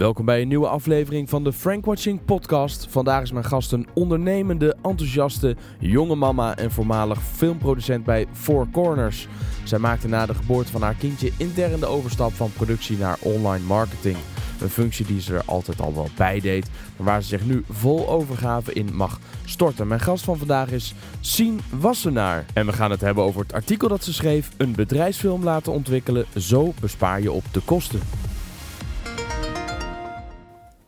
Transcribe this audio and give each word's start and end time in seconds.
Welkom 0.00 0.24
bij 0.24 0.40
een 0.40 0.48
nieuwe 0.48 0.68
aflevering 0.68 1.28
van 1.28 1.44
de 1.44 1.52
Frank 1.52 1.84
Watching 1.84 2.24
podcast. 2.24 2.86
Vandaag 2.90 3.22
is 3.22 3.32
mijn 3.32 3.44
gast 3.44 3.72
een 3.72 3.86
ondernemende, 3.94 4.76
enthousiaste, 4.82 5.56
jonge 5.78 6.14
mama 6.14 6.56
en 6.56 6.70
voormalig 6.70 7.22
filmproducent 7.22 8.04
bij 8.04 8.26
Four 8.32 8.66
Corners. 8.72 9.28
Zij 9.64 9.78
maakte 9.78 10.08
na 10.08 10.26
de 10.26 10.34
geboorte 10.34 10.70
van 10.70 10.82
haar 10.82 10.94
kindje 10.94 11.32
intern 11.36 11.80
de 11.80 11.86
overstap 11.86 12.32
van 12.32 12.52
productie 12.52 12.98
naar 12.98 13.18
online 13.20 13.64
marketing. 13.64 14.16
Een 14.60 14.68
functie 14.68 15.06
die 15.06 15.20
ze 15.20 15.34
er 15.34 15.42
altijd 15.44 15.80
al 15.80 15.94
wel 15.94 16.08
bij 16.16 16.40
deed, 16.40 16.70
maar 16.96 17.06
waar 17.06 17.22
ze 17.22 17.28
zich 17.28 17.44
nu 17.44 17.64
vol 17.70 18.08
overgave 18.08 18.72
in 18.72 18.94
mag 18.94 19.20
storten. 19.44 19.88
Mijn 19.88 20.00
gast 20.00 20.24
van 20.24 20.38
vandaag 20.38 20.70
is 20.70 20.94
Sien 21.20 21.60
Wassenaar. 21.80 22.44
En 22.52 22.66
we 22.66 22.72
gaan 22.72 22.90
het 22.90 23.00
hebben 23.00 23.24
over 23.24 23.40
het 23.40 23.52
artikel 23.52 23.88
dat 23.88 24.04
ze 24.04 24.12
schreef: 24.12 24.50
Een 24.56 24.72
bedrijfsfilm 24.72 25.44
laten 25.44 25.72
ontwikkelen, 25.72 26.26
zo 26.36 26.74
bespaar 26.80 27.22
je 27.22 27.32
op 27.32 27.44
de 27.52 27.60
kosten. 27.60 28.00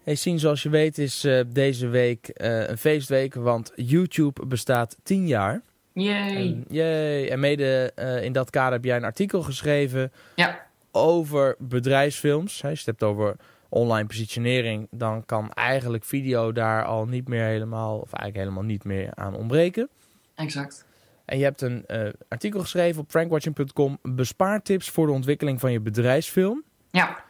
Hey 0.05 0.15
Sien, 0.15 0.39
zoals 0.39 0.63
je 0.63 0.69
weet 0.69 0.99
is 0.99 1.25
uh, 1.25 1.41
deze 1.47 1.89
week 1.89 2.31
uh, 2.35 2.69
een 2.69 2.79
feestweek, 2.79 3.35
want 3.35 3.73
YouTube 3.77 4.47
bestaat 4.47 4.97
10 5.03 5.27
jaar. 5.27 5.63
Yay! 5.93 6.65
En, 6.69 7.31
en 7.31 7.41
mede 7.41 7.93
uh, 7.97 8.25
in 8.25 8.33
dat 8.33 8.51
kader 8.51 8.73
heb 8.73 8.85
jij 8.85 8.97
een 8.97 9.05
artikel 9.05 9.43
geschreven 9.43 10.13
ja. 10.37 10.67
over 10.91 11.57
bedrijfsfilms. 11.59 12.65
Als 12.65 12.73
je 12.73 12.79
het 12.79 12.87
hebt 12.87 13.03
over 13.03 13.37
online 13.69 14.07
positionering, 14.07 14.89
dan 14.91 15.25
kan 15.25 15.53
eigenlijk 15.53 16.05
video 16.05 16.53
daar 16.53 16.85
al 16.85 17.07
niet 17.07 17.29
meer 17.29 17.45
helemaal, 17.45 17.99
of 17.99 18.13
eigenlijk 18.13 18.37
helemaal 18.37 18.71
niet 18.71 18.85
meer 18.85 19.15
aan 19.15 19.35
ontbreken. 19.35 19.89
Exact. 20.35 20.87
En 21.25 21.39
je 21.39 21.45
hebt 21.45 21.61
een 21.61 21.87
artikel 22.29 22.61
geschreven 22.61 23.03
op 23.03 23.11
frankwatching.com, 23.11 23.99
bespaartips 24.03 24.91
voor 24.91 25.07
de 25.07 25.13
ontwikkeling 25.13 25.61
van 25.61 25.73
je 25.73 25.81
bedrijfsfilm. 25.81 26.63
Ja. 26.91 27.25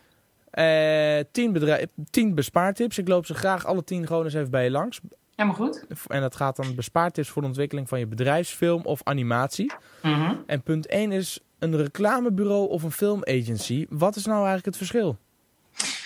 Uh, 0.58 1.18
tien, 1.30 1.52
bedrijf, 1.52 1.86
tien 2.10 2.34
bespaartips. 2.34 2.98
Ik 2.98 3.08
loop 3.08 3.26
ze 3.26 3.34
graag 3.34 3.66
alle 3.66 3.84
tien 3.84 4.06
gewoon 4.06 4.24
eens 4.24 4.34
even 4.34 4.50
bij 4.50 4.64
je 4.64 4.70
langs. 4.70 5.00
Helemaal 5.34 5.56
goed. 5.56 5.86
En 6.06 6.20
dat 6.20 6.36
gaat 6.36 6.56
dan 6.56 6.74
bespaartips 6.74 7.28
voor 7.28 7.42
de 7.42 7.48
ontwikkeling 7.48 7.88
van 7.88 7.98
je 7.98 8.06
bedrijfsfilm 8.06 8.82
of 8.84 9.00
animatie. 9.04 9.72
Mm 10.02 10.14
-hmm. 10.14 10.42
En 10.46 10.62
punt 10.62 10.86
1 10.86 11.12
is 11.12 11.40
een 11.58 11.76
reclamebureau 11.76 12.68
of 12.68 12.82
een 12.82 12.92
filmagency. 12.92 13.86
Wat 13.90 14.16
is 14.16 14.24
nou 14.24 14.36
eigenlijk 14.36 14.66
het 14.66 14.76
verschil? 14.76 15.18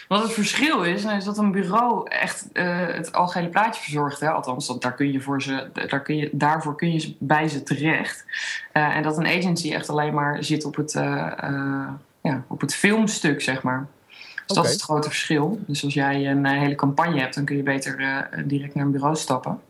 Wat 0.09 0.23
het 0.23 0.33
verschil 0.33 0.83
is, 0.83 1.05
is 1.05 1.25
dat 1.25 1.39
een 1.39 1.53
bureau 1.53 2.11
echt 2.11 2.49
uh, 2.53 2.87
het 2.87 3.13
algehele 3.13 3.51
plaatje 3.51 3.83
verzorgt. 3.83 4.21
Hè? 4.21 4.31
Althans, 4.31 4.67
dat, 4.67 4.83
daar 4.83 4.95
kun 4.95 5.13
je 5.13 5.21
voor 5.21 5.43
ze, 5.43 5.71
daar 5.73 6.03
kun 6.03 6.17
je, 6.17 6.31
daarvoor 6.33 6.77
kun 6.77 6.93
je 6.93 7.17
bij 7.19 7.49
ze 7.49 7.63
terecht. 7.63 8.25
Uh, 8.73 8.97
en 8.97 9.03
dat 9.03 9.19
een 9.19 9.27
agency 9.27 9.73
echt 9.73 9.89
alleen 9.89 10.15
maar 10.15 10.45
zit 10.45 10.65
op 10.65 10.77
het, 10.77 10.93
ja, 12.21 12.45
op 12.47 12.61
het 12.61 12.75
filmstuk, 12.75 13.43
zeg 13.43 13.63
maar. 13.63 13.87
Dus 14.47 14.57
dat 14.57 14.65
is 14.65 14.73
het 14.73 14.83
grote 14.83 15.09
verschil. 15.09 15.61
Dus 15.67 15.85
als 15.85 15.95
jij 15.95 16.31
een 16.31 16.45
uh, 16.45 16.51
hele 16.51 16.75
campagne 16.75 17.21
hebt, 17.21 17.35
dan 17.35 17.45
kun 17.45 17.57
je 17.57 17.63
beter 17.63 18.01
uh, 18.01 18.19
direct 18.45 18.75
naar 18.75 18.85
een 18.85 18.91
bureau 18.91 19.17
stappen. 19.17 19.61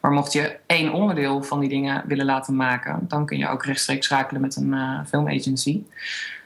Maar 0.00 0.10
mocht 0.10 0.32
je 0.32 0.56
één 0.66 0.92
onderdeel 0.92 1.42
van 1.42 1.60
die 1.60 1.68
dingen 1.68 2.02
willen 2.06 2.26
laten 2.26 2.56
maken, 2.56 3.04
dan 3.08 3.26
kun 3.26 3.38
je 3.38 3.48
ook 3.48 3.64
rechtstreeks 3.64 4.06
schakelen 4.06 4.40
met 4.40 4.56
een 4.56 4.72
uh, 4.72 5.00
filmagency. 5.06 5.82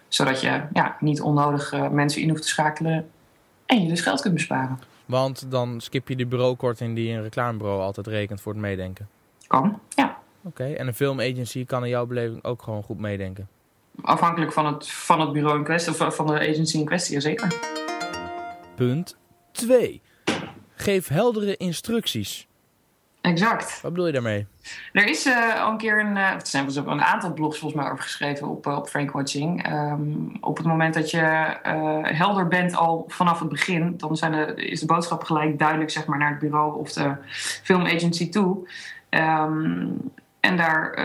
Zodat 0.08 0.40
je 0.40 0.62
ja, 0.72 0.96
niet 1.00 1.20
onnodig 1.20 1.90
mensen 1.90 2.22
in 2.22 2.28
hoeft 2.28 2.42
te 2.42 2.48
schakelen 2.48 3.10
en 3.66 3.82
je 3.82 3.88
dus 3.88 4.00
geld 4.00 4.20
kunt 4.20 4.34
besparen. 4.34 4.78
Want 5.06 5.50
dan 5.50 5.80
skip 5.80 6.08
je 6.08 6.16
de 6.16 6.26
bureaukorting 6.26 6.94
die 6.94 7.12
een 7.12 7.22
reclamebureau 7.22 7.80
altijd 7.80 8.06
rekent 8.06 8.40
voor 8.40 8.52
het 8.52 8.60
meedenken. 8.60 9.08
Kan, 9.46 9.80
ja. 9.88 10.18
Oké, 10.42 10.62
okay. 10.62 10.74
en 10.74 10.86
een 10.86 10.94
filmagency 10.94 11.64
kan 11.64 11.82
in 11.82 11.88
jouw 11.88 12.06
beleving 12.06 12.44
ook 12.44 12.62
gewoon 12.62 12.82
goed 12.82 12.98
meedenken? 12.98 13.48
Afhankelijk 14.02 14.52
van 14.52 14.66
het, 14.66 14.90
van 14.90 15.20
het 15.20 15.32
bureau 15.32 15.58
in 15.58 15.64
kwestie, 15.64 16.06
of 16.06 16.14
van 16.14 16.26
de 16.26 16.32
agency 16.32 16.76
in 16.76 16.84
kwestie, 16.84 17.20
zeker. 17.20 17.54
Punt 18.74 19.16
2. 19.52 20.02
Geef 20.74 21.08
heldere 21.08 21.56
instructies. 21.56 22.46
Exact. 23.20 23.80
Wat 23.80 23.90
bedoel 23.90 24.06
je 24.06 24.12
daarmee? 24.12 24.46
Er 24.92 25.06
is 25.06 25.26
uh, 25.26 25.62
al 25.62 25.70
een 25.70 25.76
keer 25.76 26.00
een, 26.00 26.16
uh, 26.16 26.30
er 26.30 26.46
zijn 26.46 26.72
wel 26.72 26.86
een 26.86 27.02
aantal 27.02 27.32
blogs 27.32 27.58
volgens 27.58 27.82
mij 27.82 27.90
over 27.90 28.04
geschreven 28.04 28.48
op, 28.48 28.66
uh, 28.66 28.76
op 28.76 28.88
Frank 28.88 29.10
Watching. 29.10 29.72
Um, 29.72 30.36
op 30.40 30.56
het 30.56 30.66
moment 30.66 30.94
dat 30.94 31.10
je 31.10 31.56
helder 32.02 32.48
bent 32.48 32.74
al 32.74 33.04
vanaf 33.08 33.38
het 33.38 33.48
begin, 33.48 33.96
dan 33.96 34.16
zijn 34.16 34.32
de, 34.32 34.54
is 34.54 34.80
de 34.80 34.86
boodschap 34.86 35.24
gelijk 35.24 35.58
duidelijk 35.58 35.90
zeg 35.90 36.06
maar, 36.06 36.18
naar 36.18 36.30
het 36.30 36.38
bureau 36.38 36.78
of 36.78 36.92
de 36.92 37.16
filmagency 37.62 38.30
toe. 38.30 38.68
Um, 39.10 40.12
en 40.40 40.56
daar, 40.56 40.96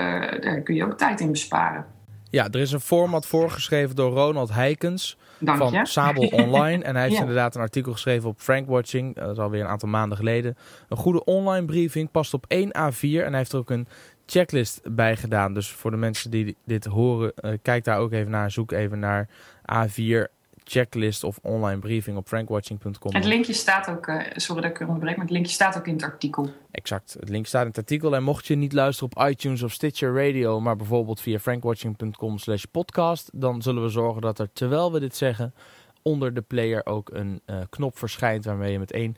daar 0.42 0.62
kun 0.62 0.76
je 0.76 0.86
ook 0.86 0.98
tijd 0.98 1.20
in 1.20 1.32
besparen. 1.32 1.86
Ja, 2.30 2.48
er 2.52 2.60
is 2.60 2.72
een 2.72 2.80
format 2.80 3.26
voorgeschreven 3.26 3.96
door 3.96 4.12
Ronald 4.12 4.54
Heikens 4.54 5.18
van. 5.44 5.86
Sabel 5.86 6.28
Online. 6.44 6.84
En 6.84 6.94
hij 6.94 7.04
heeft 7.04 7.16
Ja. 7.16 7.22
inderdaad 7.22 7.56
een 7.56 7.62
artikel 7.62 7.92
geschreven 7.92 8.30
op 8.30 8.40
Frank 8.40 8.68
Watching. 8.68 9.16
Dat 9.16 9.32
is 9.32 9.38
alweer 9.38 9.62
een 9.62 9.68
aantal 9.68 9.90
maanden 9.90 10.18
geleden. 10.18 10.58
Een 10.90 10.98
goede 10.98 11.24
online 11.24 11.66
briefing 11.66 12.12
past 12.12 12.34
op 12.34 12.46
één 12.48 12.70
A4. 12.70 13.00
En 13.02 13.30
hij 13.30 13.38
heeft 13.38 13.52
er 13.52 13.60
ook 13.60 13.70
een 13.70 13.88
checklist 14.26 14.82
bij 14.92 15.16
gedaan. 15.16 15.54
Dus 15.54 15.70
voor 15.70 15.92
de 15.92 15.98
mensen 15.98 16.32
die 16.32 16.56
dit 16.66 16.86
horen, 16.86 17.32
uh, 17.42 17.52
kijk 17.62 17.84
daar 17.84 17.98
ook 18.00 18.12
even 18.12 18.32
naar. 18.32 18.52
Zoek 18.52 18.72
even 18.72 19.00
naar 19.00 19.28
A4 19.74 20.39
checklist 20.70 21.24
of 21.24 21.40
online 21.42 21.80
briefing 21.80 22.18
op 22.18 22.28
frankwatching.com. 22.28 23.14
Het 23.14 23.26
linkje 23.26 23.54
staat 23.54 23.90
ook, 23.90 24.08
uh, 24.08 24.22
sorry 24.36 24.62
dat 24.62 24.72
ik 24.72 24.80
u 24.80 24.86
onderbreek, 24.86 25.16
maar 25.16 25.26
het 25.26 25.34
linkje 25.34 25.52
staat 25.52 25.78
ook 25.78 25.88
in 25.88 25.94
het 25.94 26.04
artikel. 26.04 26.50
Exact. 26.72 27.16
Het 27.20 27.30
link 27.30 27.46
staat 27.46 27.62
in 27.62 27.68
het 27.68 27.78
artikel. 27.78 28.16
En 28.16 28.24
mocht 28.24 28.48
je 28.48 28.56
niet 28.56 28.74
luisteren 28.74 29.12
op 29.16 29.28
iTunes 29.28 29.64
of 29.64 29.72
Stitcher 29.72 30.26
Radio, 30.26 30.60
maar 30.60 30.76
bijvoorbeeld 30.76 31.22
via 31.22 31.40
frankwatching.com 31.40 32.38
slash 32.38 32.64
podcast, 32.64 33.30
dan 33.34 33.62
zullen 33.62 33.84
we 33.84 33.90
zorgen 33.90 34.22
dat 34.22 34.40
er, 34.40 34.50
terwijl 34.54 34.92
we 34.92 35.00
dit 35.00 35.16
zeggen, 35.16 35.54
onder 36.02 36.34
de 36.34 36.42
player 36.42 36.86
ook 36.86 37.10
een 37.14 37.42
uh, 37.46 37.60
knop 37.70 37.98
verschijnt 37.98 38.46
waarmee 38.46 38.72
je 38.72 38.80
met 38.80 38.92
één 38.92 39.16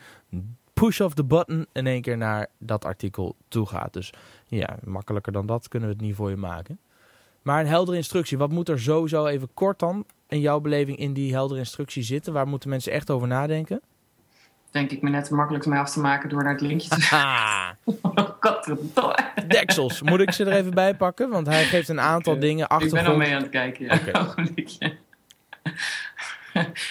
push 0.73 0.99
of 0.99 1.13
the 1.13 1.23
button 1.23 1.65
in 1.71 1.87
één 1.87 2.01
keer 2.01 2.17
naar 2.17 2.47
dat 2.57 2.85
artikel 2.85 3.35
toe 3.47 3.65
gaat. 3.65 3.93
Dus 3.93 4.13
ja, 4.47 4.77
makkelijker 4.83 5.31
dan 5.31 5.45
dat 5.45 5.67
kunnen 5.67 5.89
we 5.89 5.95
het 5.95 6.03
niet 6.03 6.15
voor 6.15 6.29
je 6.29 6.35
maken. 6.35 6.79
Maar 7.41 7.59
een 7.59 7.67
heldere 7.67 7.97
instructie. 7.97 8.37
Wat 8.37 8.51
moet 8.51 8.69
er 8.69 8.79
sowieso 8.79 9.25
even 9.25 9.49
kort 9.53 9.79
dan 9.79 10.05
in 10.31 10.39
jouw 10.39 10.59
beleving 10.59 10.97
in 10.97 11.13
die 11.13 11.33
heldere 11.33 11.59
instructie 11.59 12.03
zitten? 12.03 12.33
Waar 12.33 12.47
moeten 12.47 12.69
mensen 12.69 12.91
echt 12.91 13.09
over 13.09 13.27
nadenken? 13.27 13.81
Denk 14.71 14.91
ik 14.91 15.01
me 15.01 15.09
net 15.09 15.29
makkelijk 15.29 15.65
mee 15.65 15.79
af 15.79 15.89
te 15.91 15.99
maken 15.99 16.29
door 16.29 16.43
naar 16.43 16.51
het 16.51 16.61
linkje 16.61 16.89
te 16.89 17.07
Ah, 17.11 17.69
Godverdomme. 18.39 19.15
deksels. 19.47 20.01
Moet 20.01 20.19
ik 20.19 20.31
ze 20.31 20.45
er 20.45 20.51
even 20.51 20.73
bij 20.73 20.95
pakken? 20.95 21.29
Want 21.29 21.47
hij 21.47 21.63
geeft 21.63 21.89
een 21.89 21.99
aantal 22.01 22.39
dingen 22.39 22.67
Ik 22.79 22.91
ben 22.91 23.05
al 23.05 23.15
mee 23.17 23.35
aan 23.35 23.41
het 23.41 23.49
kijken, 23.51 23.85
ja. 24.13 24.33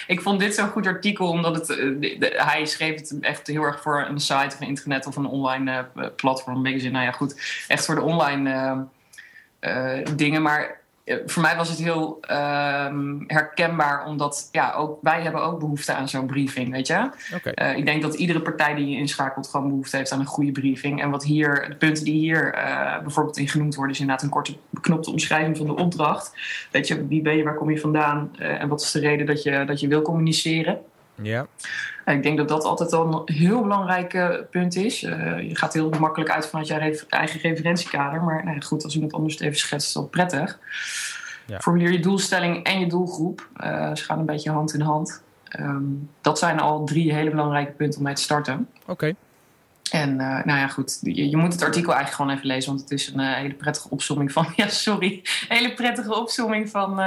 Ik 0.07 0.21
vond 0.21 0.39
dit 0.39 0.55
zo'n 0.55 0.67
goed 0.69 0.87
artikel, 0.87 1.27
omdat 1.29 1.55
het, 1.55 1.69
eh, 1.69 1.77
de- 1.77 2.15
de- 2.19 2.33
hij 2.37 2.65
schreef 2.65 2.95
het 2.95 3.17
echt 3.21 3.47
heel 3.47 3.63
erg 3.63 3.81
voor 3.81 4.05
een 4.09 4.19
site 4.19 4.45
of 4.55 4.61
een 4.61 4.67
internet 4.67 5.05
of 5.07 5.15
een 5.15 5.25
online 5.25 5.85
eh, 5.95 6.05
platform, 6.15 6.61
magazine. 6.61 6.91
Nou 6.91 7.05
ja, 7.05 7.11
goed, 7.11 7.63
echt 7.67 7.85
voor 7.85 7.95
de 7.95 8.01
online 8.01 8.49
eh, 9.59 9.97
eh, 9.99 10.05
dingen. 10.15 10.41
Maar 10.41 10.63
eh, 10.63 10.69
voor 11.25 11.41
mij 11.41 11.55
was 11.55 11.69
het 11.69 11.77
heel 11.77 12.17
ehm, 12.21 13.19
herkenbaar, 13.27 14.05
omdat 14.05 14.49
ja, 14.51 14.73
ook, 14.73 14.97
wij 15.01 15.21
hebben 15.21 15.43
ook 15.43 15.59
behoefte 15.59 15.93
aan 15.93 16.09
zo'n 16.09 16.25
briefing, 16.25 16.71
weet 16.71 16.87
je. 16.87 17.09
Eh, 17.43 17.77
ik 17.77 17.85
denk 17.85 18.01
dat 18.01 18.13
iedere 18.13 18.41
partij 18.41 18.75
die 18.75 18.89
je 18.89 18.97
inschakelt 18.97 19.47
gewoon 19.47 19.67
behoefte 19.67 19.97
heeft 19.97 20.11
aan 20.11 20.19
een 20.19 20.25
goede 20.25 20.51
briefing. 20.51 21.01
En 21.01 21.09
wat 21.09 21.23
hier, 21.23 21.65
de 21.69 21.75
punten 21.75 22.03
die 22.03 22.13
hier 22.13 22.53
eh, 22.53 23.01
bijvoorbeeld 23.01 23.37
in 23.37 23.47
genoemd 23.47 23.75
worden, 23.75 23.93
is 23.93 24.01
inderdaad 24.01 24.23
een 24.23 24.31
korte 24.31 24.55
beknopte 24.69 25.11
omschrijving 25.11 25.57
van 25.57 25.65
de 25.65 25.75
opdracht. 25.75 26.33
Weet 26.71 26.87
je, 26.87 27.07
wie 27.07 27.21
ben 27.21 27.37
je, 27.37 27.43
waar 27.43 27.55
kom 27.55 27.71
je 27.71 27.79
vandaan 27.79 28.31
eh, 28.37 28.61
en 28.61 28.67
wat 28.67 28.81
is 28.81 28.91
de 28.91 28.99
reden 28.99 29.25
dat 29.25 29.43
je, 29.43 29.63
dat 29.65 29.79
je 29.79 29.87
wil 29.87 30.01
communiceren. 30.01 30.81
Ja. 31.21 31.47
Ik 32.05 32.23
denk 32.23 32.37
dat 32.37 32.47
dat 32.47 32.63
altijd 32.63 32.93
al 32.93 33.25
een 33.25 33.35
heel 33.35 33.61
belangrijk 33.61 34.13
eh, 34.13 34.29
punt 34.49 34.75
is. 34.75 35.03
Eh, 35.03 35.49
je 35.49 35.55
gaat 35.55 35.73
heel 35.73 35.89
makkelijk 35.89 36.31
uit 36.31 36.47
vanuit 36.47 36.67
je 36.67 37.05
eigen 37.09 37.39
referentiekader. 37.39 38.23
Maar 38.23 38.45
nou 38.45 38.61
goed, 38.61 38.83
als 38.83 38.93
iemand 38.93 39.13
anders 39.13 39.33
het 39.33 39.43
even 39.43 39.57
schetst, 39.57 39.87
is 39.87 39.93
dat 39.93 40.09
prettig. 40.09 40.59
Ja. 41.45 41.59
Formuleer 41.59 41.91
je 41.91 41.99
doelstelling 41.99 42.63
en 42.63 42.79
je 42.79 42.87
doelgroep. 42.87 43.47
Eh, 43.55 43.95
ze 43.95 44.03
gaan 44.03 44.19
een 44.19 44.25
beetje 44.25 44.51
hand 44.51 44.73
in 44.73 44.81
hand. 44.81 45.23
Ehm, 45.43 45.83
dat 46.21 46.39
zijn 46.39 46.59
al 46.59 46.85
drie 46.85 47.13
hele 47.13 47.29
belangrijke 47.29 47.71
punten 47.71 47.99
om 47.99 48.05
mee 48.05 48.13
te 48.13 48.21
starten. 48.21 48.69
Oké. 48.85 49.13
En 49.91 50.15
nou 50.15 50.45
ja, 50.45 50.67
goed. 50.67 50.99
Je, 51.01 51.29
je 51.29 51.37
moet 51.37 51.53
het 51.53 51.63
artikel 51.63 51.93
eigenlijk 51.93 52.15
gewoon 52.15 52.31
even 52.31 52.47
lezen, 52.47 52.69
want 52.69 52.81
het 52.81 52.91
is 52.91 53.07
een 53.13 53.19
hele 53.19 53.53
prettige 53.53 53.89
opsomming 53.89 54.31
van. 54.31 54.45
Ja, 54.55 54.67
sorry. 54.67 55.21
Hele 55.47 55.73
prettige 55.73 56.15
opsomming 56.15 56.69
van, 56.69 56.99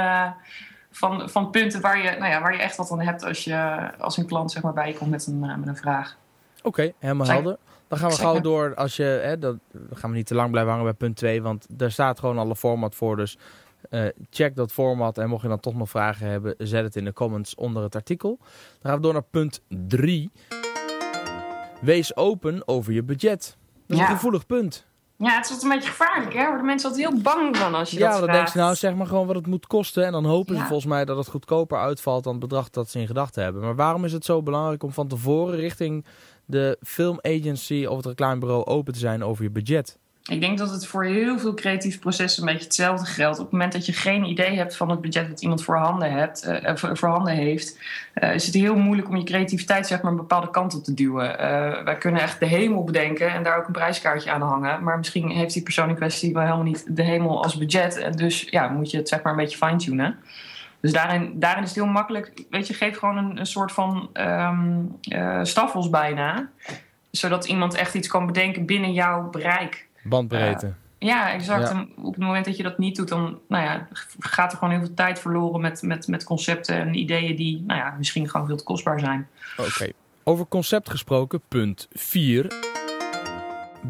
van, 0.97 1.29
van 1.29 1.49
punten 1.49 1.81
waar 1.81 1.97
je, 1.97 2.09
nou 2.19 2.31
ja, 2.31 2.41
waar 2.41 2.53
je 2.53 2.59
echt 2.59 2.77
wat 2.77 2.91
aan 2.91 3.01
hebt 3.01 3.23
als, 3.23 3.43
je, 3.43 3.89
als 3.99 4.17
een 4.17 4.25
klant 4.25 4.51
zeg 4.51 4.63
maar, 4.63 4.73
bij 4.73 4.87
je 4.87 4.93
komt 4.97 5.09
met 5.09 5.27
een, 5.27 5.43
eh, 5.43 5.55
met 5.57 5.67
een 5.67 5.75
vraag. 5.77 6.17
Oké, 6.63 6.91
helemaal 6.99 7.25
Zijn- 7.25 7.37
helder. 7.41 7.57
Dan 7.87 7.97
gaan 7.97 8.09
we 8.09 8.15
Zeker. 8.15 8.29
gauw 8.31 8.41
door 8.41 8.75
als 8.75 8.95
je, 8.95 9.03
hè, 9.03 9.37
dat, 9.39 9.55
we 9.71 9.95
gaan 9.95 10.09
we 10.09 10.15
niet 10.15 10.25
te 10.27 10.35
lang 10.35 10.49
blijven 10.51 10.71
hangen 10.71 10.87
bij 10.87 10.97
punt 10.97 11.15
2, 11.15 11.41
want 11.41 11.65
daar 11.69 11.91
staat 11.91 12.19
gewoon 12.19 12.37
alle 12.37 12.55
format 12.55 12.95
voor. 12.95 13.15
Dus 13.15 13.37
eh, 13.89 14.05
check 14.29 14.55
dat 14.55 14.71
format 14.71 15.17
en 15.17 15.29
mocht 15.29 15.41
je 15.41 15.47
dan 15.47 15.59
toch 15.59 15.75
nog 15.75 15.89
vragen 15.89 16.27
hebben, 16.27 16.55
zet 16.57 16.83
het 16.83 16.95
in 16.95 17.05
de 17.05 17.13
comments 17.13 17.55
onder 17.55 17.83
het 17.83 17.95
artikel. 17.95 18.37
Dan 18.39 18.47
gaan 18.81 18.95
we 18.95 19.01
door 19.01 19.13
naar 19.13 19.21
punt 19.31 19.61
3. 19.87 20.31
Wees 21.81 22.15
open 22.15 22.67
over 22.67 22.93
je 22.93 23.03
budget. 23.03 23.57
Dat 23.87 23.97
is 23.97 24.03
Ja. 24.03 24.09
een 24.09 24.15
gevoelig 24.15 24.45
punt. 24.45 24.85
Ja, 25.17 25.35
het 25.35 25.45
is 25.45 25.51
altijd 25.51 25.71
een 25.71 25.77
beetje 25.77 25.89
gevaarlijk, 25.93 26.33
hè? 26.33 26.47
Worden 26.47 26.65
mensen 26.65 26.89
altijd 26.89 27.09
heel 27.09 27.21
bang 27.21 27.57
van 27.57 27.75
als 27.75 27.91
je 27.91 27.99
ja, 27.99 28.09
dat 28.11 28.19
dan 28.19 28.31
denk 28.31 28.47
je 28.47 28.59
nou, 28.59 28.75
zeg 28.75 28.95
maar 28.95 29.07
gewoon 29.07 29.27
wat 29.27 29.35
het 29.35 29.47
moet 29.47 29.67
kosten. 29.67 30.05
En 30.05 30.11
dan 30.11 30.25
hopen 30.25 30.53
ze 30.55 30.61
Ja. 30.61 30.67
volgens 30.67 30.87
mij 30.89 31.05
dat 31.05 31.17
het 31.17 31.27
goedkoper 31.27 31.77
uitvalt 31.77 32.23
dan 32.23 32.31
het 32.33 32.41
bedrag 32.41 32.69
dat 32.69 32.89
ze 32.89 32.99
in 32.99 33.07
gedachten 33.07 33.43
hebben. 33.43 33.61
Maar 33.61 33.75
waarom 33.75 34.05
is 34.05 34.13
het 34.13 34.25
zo 34.25 34.43
belangrijk 34.43 34.83
om 34.83 34.91
van 34.91 35.07
tevoren 35.07 35.55
richting 35.55 36.05
de 36.45 36.77
filmagency 36.81 37.85
of 37.89 37.95
het 37.97 38.05
reclamebureau 38.05 38.65
open 38.65 38.93
te 38.93 38.99
zijn 38.99 39.23
over 39.23 39.43
je 39.43 39.51
budget? 39.51 39.99
Ik 40.29 40.41
denk 40.41 40.57
dat 40.57 40.69
het 40.69 40.87
voor 40.87 41.05
heel 41.05 41.39
veel 41.39 41.53
creatieve 41.53 41.99
processen 41.99 42.41
een 42.41 42.49
beetje 42.49 42.65
hetzelfde 42.65 43.05
geldt. 43.05 43.37
Op 43.37 43.43
het 43.43 43.51
moment 43.51 43.71
dat 43.71 43.85
je 43.85 43.93
geen 43.93 44.23
idee 44.23 44.55
hebt 44.57 44.75
van 44.75 44.89
het 44.89 45.01
budget 45.01 45.29
dat 45.29 45.41
iemand 45.41 45.63
voorhanden, 45.63 46.11
hebt, 46.11 46.43
eh, 46.43 46.75
voor- 46.75 46.97
voorhanden 46.97 47.33
heeft, 47.33 47.79
eh, 48.13 48.33
is 48.33 48.45
het 48.45 48.55
heel 48.55 48.75
moeilijk 48.75 49.09
om 49.09 49.15
je 49.15 49.23
creativiteit 49.23 49.87
zeg 49.87 50.01
maar, 50.01 50.11
een 50.11 50.17
bepaalde 50.17 50.49
kant 50.49 50.75
op 50.75 50.83
te 50.83 50.93
duwen. 50.93 51.39
Eh, 51.39 51.83
wij 51.83 51.97
kunnen 51.97 52.21
echt 52.21 52.39
de 52.39 52.45
hemel 52.45 52.83
bedenken 52.83 53.33
en 53.33 53.43
daar 53.43 53.57
ook 53.57 53.67
een 53.67 53.73
prijskaartje 53.73 54.31
aan 54.31 54.41
hangen. 54.41 54.83
Maar 54.83 54.97
misschien 54.97 55.29
heeft 55.29 55.53
die 55.53 55.63
persoon 55.63 55.89
in 55.89 55.95
kwestie 55.95 56.33
wel 56.33 56.43
helemaal 56.43 56.63
niet 56.63 56.95
de 56.95 57.03
hemel 57.03 57.43
als 57.43 57.57
budget. 57.57 57.97
En 57.97 58.11
dus 58.11 58.47
ja, 58.49 58.67
moet 58.67 58.91
je 58.91 58.97
het 58.97 59.09
zeg 59.09 59.21
maar 59.21 59.31
een 59.31 59.39
beetje 59.39 59.57
fine-tunen. 59.57 60.17
Dus 60.79 60.93
daarin, 60.93 61.39
daarin 61.39 61.63
is 61.63 61.69
het 61.69 61.77
heel 61.77 61.87
makkelijk. 61.87 62.43
Weet 62.49 62.67
je, 62.67 62.73
geef 62.73 62.97
gewoon 62.97 63.37
een, 63.37 63.45
soort 63.45 63.71
van 63.71 64.09
eh, 64.13 65.39
staffels 65.43 65.89
bijna. 65.89 66.49
Zodat 67.11 67.45
iemand 67.45 67.73
echt 67.73 67.93
iets 67.93 68.07
kan 68.07 68.25
bedenken 68.25 68.65
binnen 68.65 68.93
jouw 68.93 69.29
bereik. 69.29 69.87
Bandbreedte. 70.05 70.73
Ja, 70.97 71.31
exact. 71.31 71.69
Ja. 71.69 71.85
Op 71.97 72.13
het 72.13 72.23
moment 72.23 72.45
dat 72.45 72.57
je 72.57 72.63
dat 72.63 72.77
niet 72.77 72.95
doet, 72.95 73.07
dan 73.07 73.39
nou 73.47 73.63
ja, 73.63 73.87
gaat 74.19 74.51
er 74.51 74.57
gewoon 74.57 74.73
heel 74.73 74.85
veel 74.85 74.93
tijd 74.93 75.19
verloren 75.19 75.61
met, 75.61 75.81
met, 75.81 76.07
met 76.07 76.23
concepten 76.23 76.75
en 76.75 76.93
ideeën 76.93 77.35
die 77.35 77.63
nou 77.67 77.79
ja, 77.79 77.95
misschien 77.97 78.29
gewoon 78.29 78.47
veel 78.47 78.57
te 78.57 78.63
kostbaar 78.63 78.99
zijn. 78.99 79.27
Oké. 79.57 79.91
Over 80.23 80.47
concept 80.47 80.89
gesproken, 80.89 81.41
punt 81.47 81.87
4. 81.91 82.53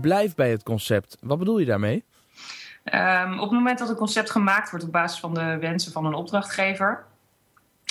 Blijf 0.02 0.36
bij 0.36 0.50
het 0.50 0.64
concept. 0.64 1.18
Wat 1.22 1.40
bedoel 1.40 1.60
je 1.60 1.66
daarmee? 1.66 2.04
Ehm, 2.84 3.34
op 3.34 3.50
het 3.50 3.52
moment 3.52 3.80
dat 3.80 3.90
een 3.90 3.96
concept 3.96 4.32
gemaakt 4.32 4.70
wordt 4.70 4.86
op 4.86 4.92
basis 4.92 5.20
van 5.20 5.34
de 5.34 5.58
wensen 5.60 5.92
van 5.92 6.06
een 6.06 6.14
opdrachtgever, 6.14 7.04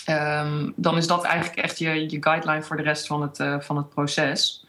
ehm, 0.05 0.71
dan 0.77 0.97
is 0.97 1.07
dat 1.07 1.25
eigenlijk 1.25 1.57
echt 1.57 1.79
je, 1.79 2.11
je 2.11 2.23
guideline 2.23 2.63
voor 2.63 2.77
de 2.77 2.83
rest 2.83 3.07
van 3.07 3.23
het, 3.23 3.41
eh, 3.41 3.61
van 3.61 3.77
het 3.77 3.89
proces. 3.89 4.67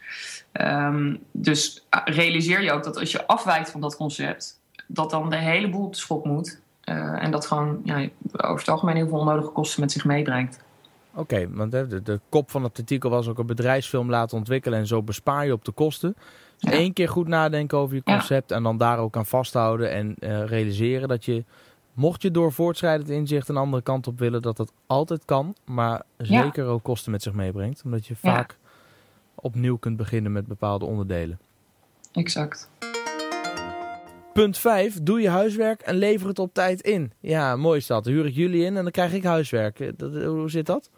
Ehm, 0.55 1.15
dus 1.31 1.85
ah, 1.89 2.01
realiseer 2.05 2.63
je 2.63 2.71
ook 2.71 2.83
dat 2.83 2.97
als 2.99 3.11
je 3.11 3.27
afwijkt 3.27 3.71
van 3.71 3.81
dat 3.81 3.95
concept, 3.95 4.59
dat 4.87 5.09
dan 5.09 5.29
de 5.29 5.35
hele 5.35 5.69
boel 5.69 5.85
op 5.85 5.93
de 5.93 5.99
schop 5.99 6.25
moet. 6.25 6.59
Eh, 6.81 7.23
en 7.23 7.31
dat 7.31 7.45
gewoon 7.45 7.81
ja, 7.83 8.07
over 8.31 8.57
het 8.59 8.67
algemeen 8.69 8.95
heel 8.95 9.07
veel 9.07 9.17
onnodige 9.19 9.49
kosten 9.49 9.81
met 9.81 9.91
zich 9.91 10.05
meebrengt. 10.05 10.59
Oké, 11.13 11.49
want 11.51 11.71
de, 11.71 12.01
de 12.03 12.19
kop 12.29 12.51
van 12.51 12.63
het 12.63 12.77
artikel 12.79 13.09
was 13.09 13.27
ook 13.27 13.37
een 13.39 13.45
bedrijfsfilm 13.45 14.09
laten 14.09 14.37
ontwikkelen 14.37 14.79
en 14.79 14.87
zo 14.87 15.03
bespaar 15.03 15.45
je 15.45 15.53
op 15.53 15.65
de 15.65 15.71
kosten. 15.71 16.15
Dus 16.57 16.71
Ja. 16.71 16.77
één 16.77 16.93
keer 16.93 17.09
goed 17.09 17.27
nadenken 17.27 17.77
over 17.77 17.95
je 17.95 18.01
Ja. 18.05 18.13
concept 18.13 18.51
en 18.51 18.63
dan 18.63 18.77
daar 18.77 18.97
ook 18.99 19.17
aan 19.17 19.25
vasthouden 19.25 19.91
en 19.91 20.15
eh, 20.19 20.45
realiseren 20.45 21.07
dat 21.07 21.25
je, 21.25 21.43
mocht 21.93 22.21
je 22.21 22.31
door 22.31 22.51
voortschrijdend 22.53 23.09
inzicht 23.09 23.49
een 23.49 23.57
andere 23.57 23.83
kant 23.83 24.07
op 24.07 24.19
willen, 24.19 24.41
dat 24.41 24.57
dat 24.57 24.71
altijd 24.87 25.25
kan, 25.25 25.55
maar 25.65 26.01
zeker 26.17 26.65
ook 26.65 26.83
kosten 26.83 27.11
met 27.11 27.23
zich 27.23 27.33
meebrengt. 27.33 27.81
Omdat 27.85 28.05
je 28.07 28.15
vaak 28.15 28.57
opnieuw 29.35 29.77
kunt 29.77 29.97
beginnen 29.97 30.31
met 30.31 30.47
bepaalde 30.47 30.85
onderdelen. 30.85 31.39
Exact. 32.11 32.69
Punt 34.33 34.57
5. 34.57 34.99
Doe 35.01 35.21
je 35.21 35.29
huiswerk 35.29 35.81
en 35.81 35.95
lever 35.95 36.27
het 36.27 36.39
op 36.39 36.53
tijd 36.53 36.81
in. 36.81 37.11
Ja, 37.19 37.55
mooi 37.55 37.77
is 37.77 37.87
dat. 37.87 38.05
Huur 38.05 38.25
ik 38.25 38.33
jullie 38.33 38.65
in 38.65 38.77
en 38.77 38.83
dan 38.83 38.91
krijg 38.91 39.13
ik 39.13 39.23
huiswerk. 39.23 39.79
Eh, 39.79 39.89
Dat, 39.97 40.23
hoe 40.23 40.49
zit 40.49 40.65
dat? 40.65 40.89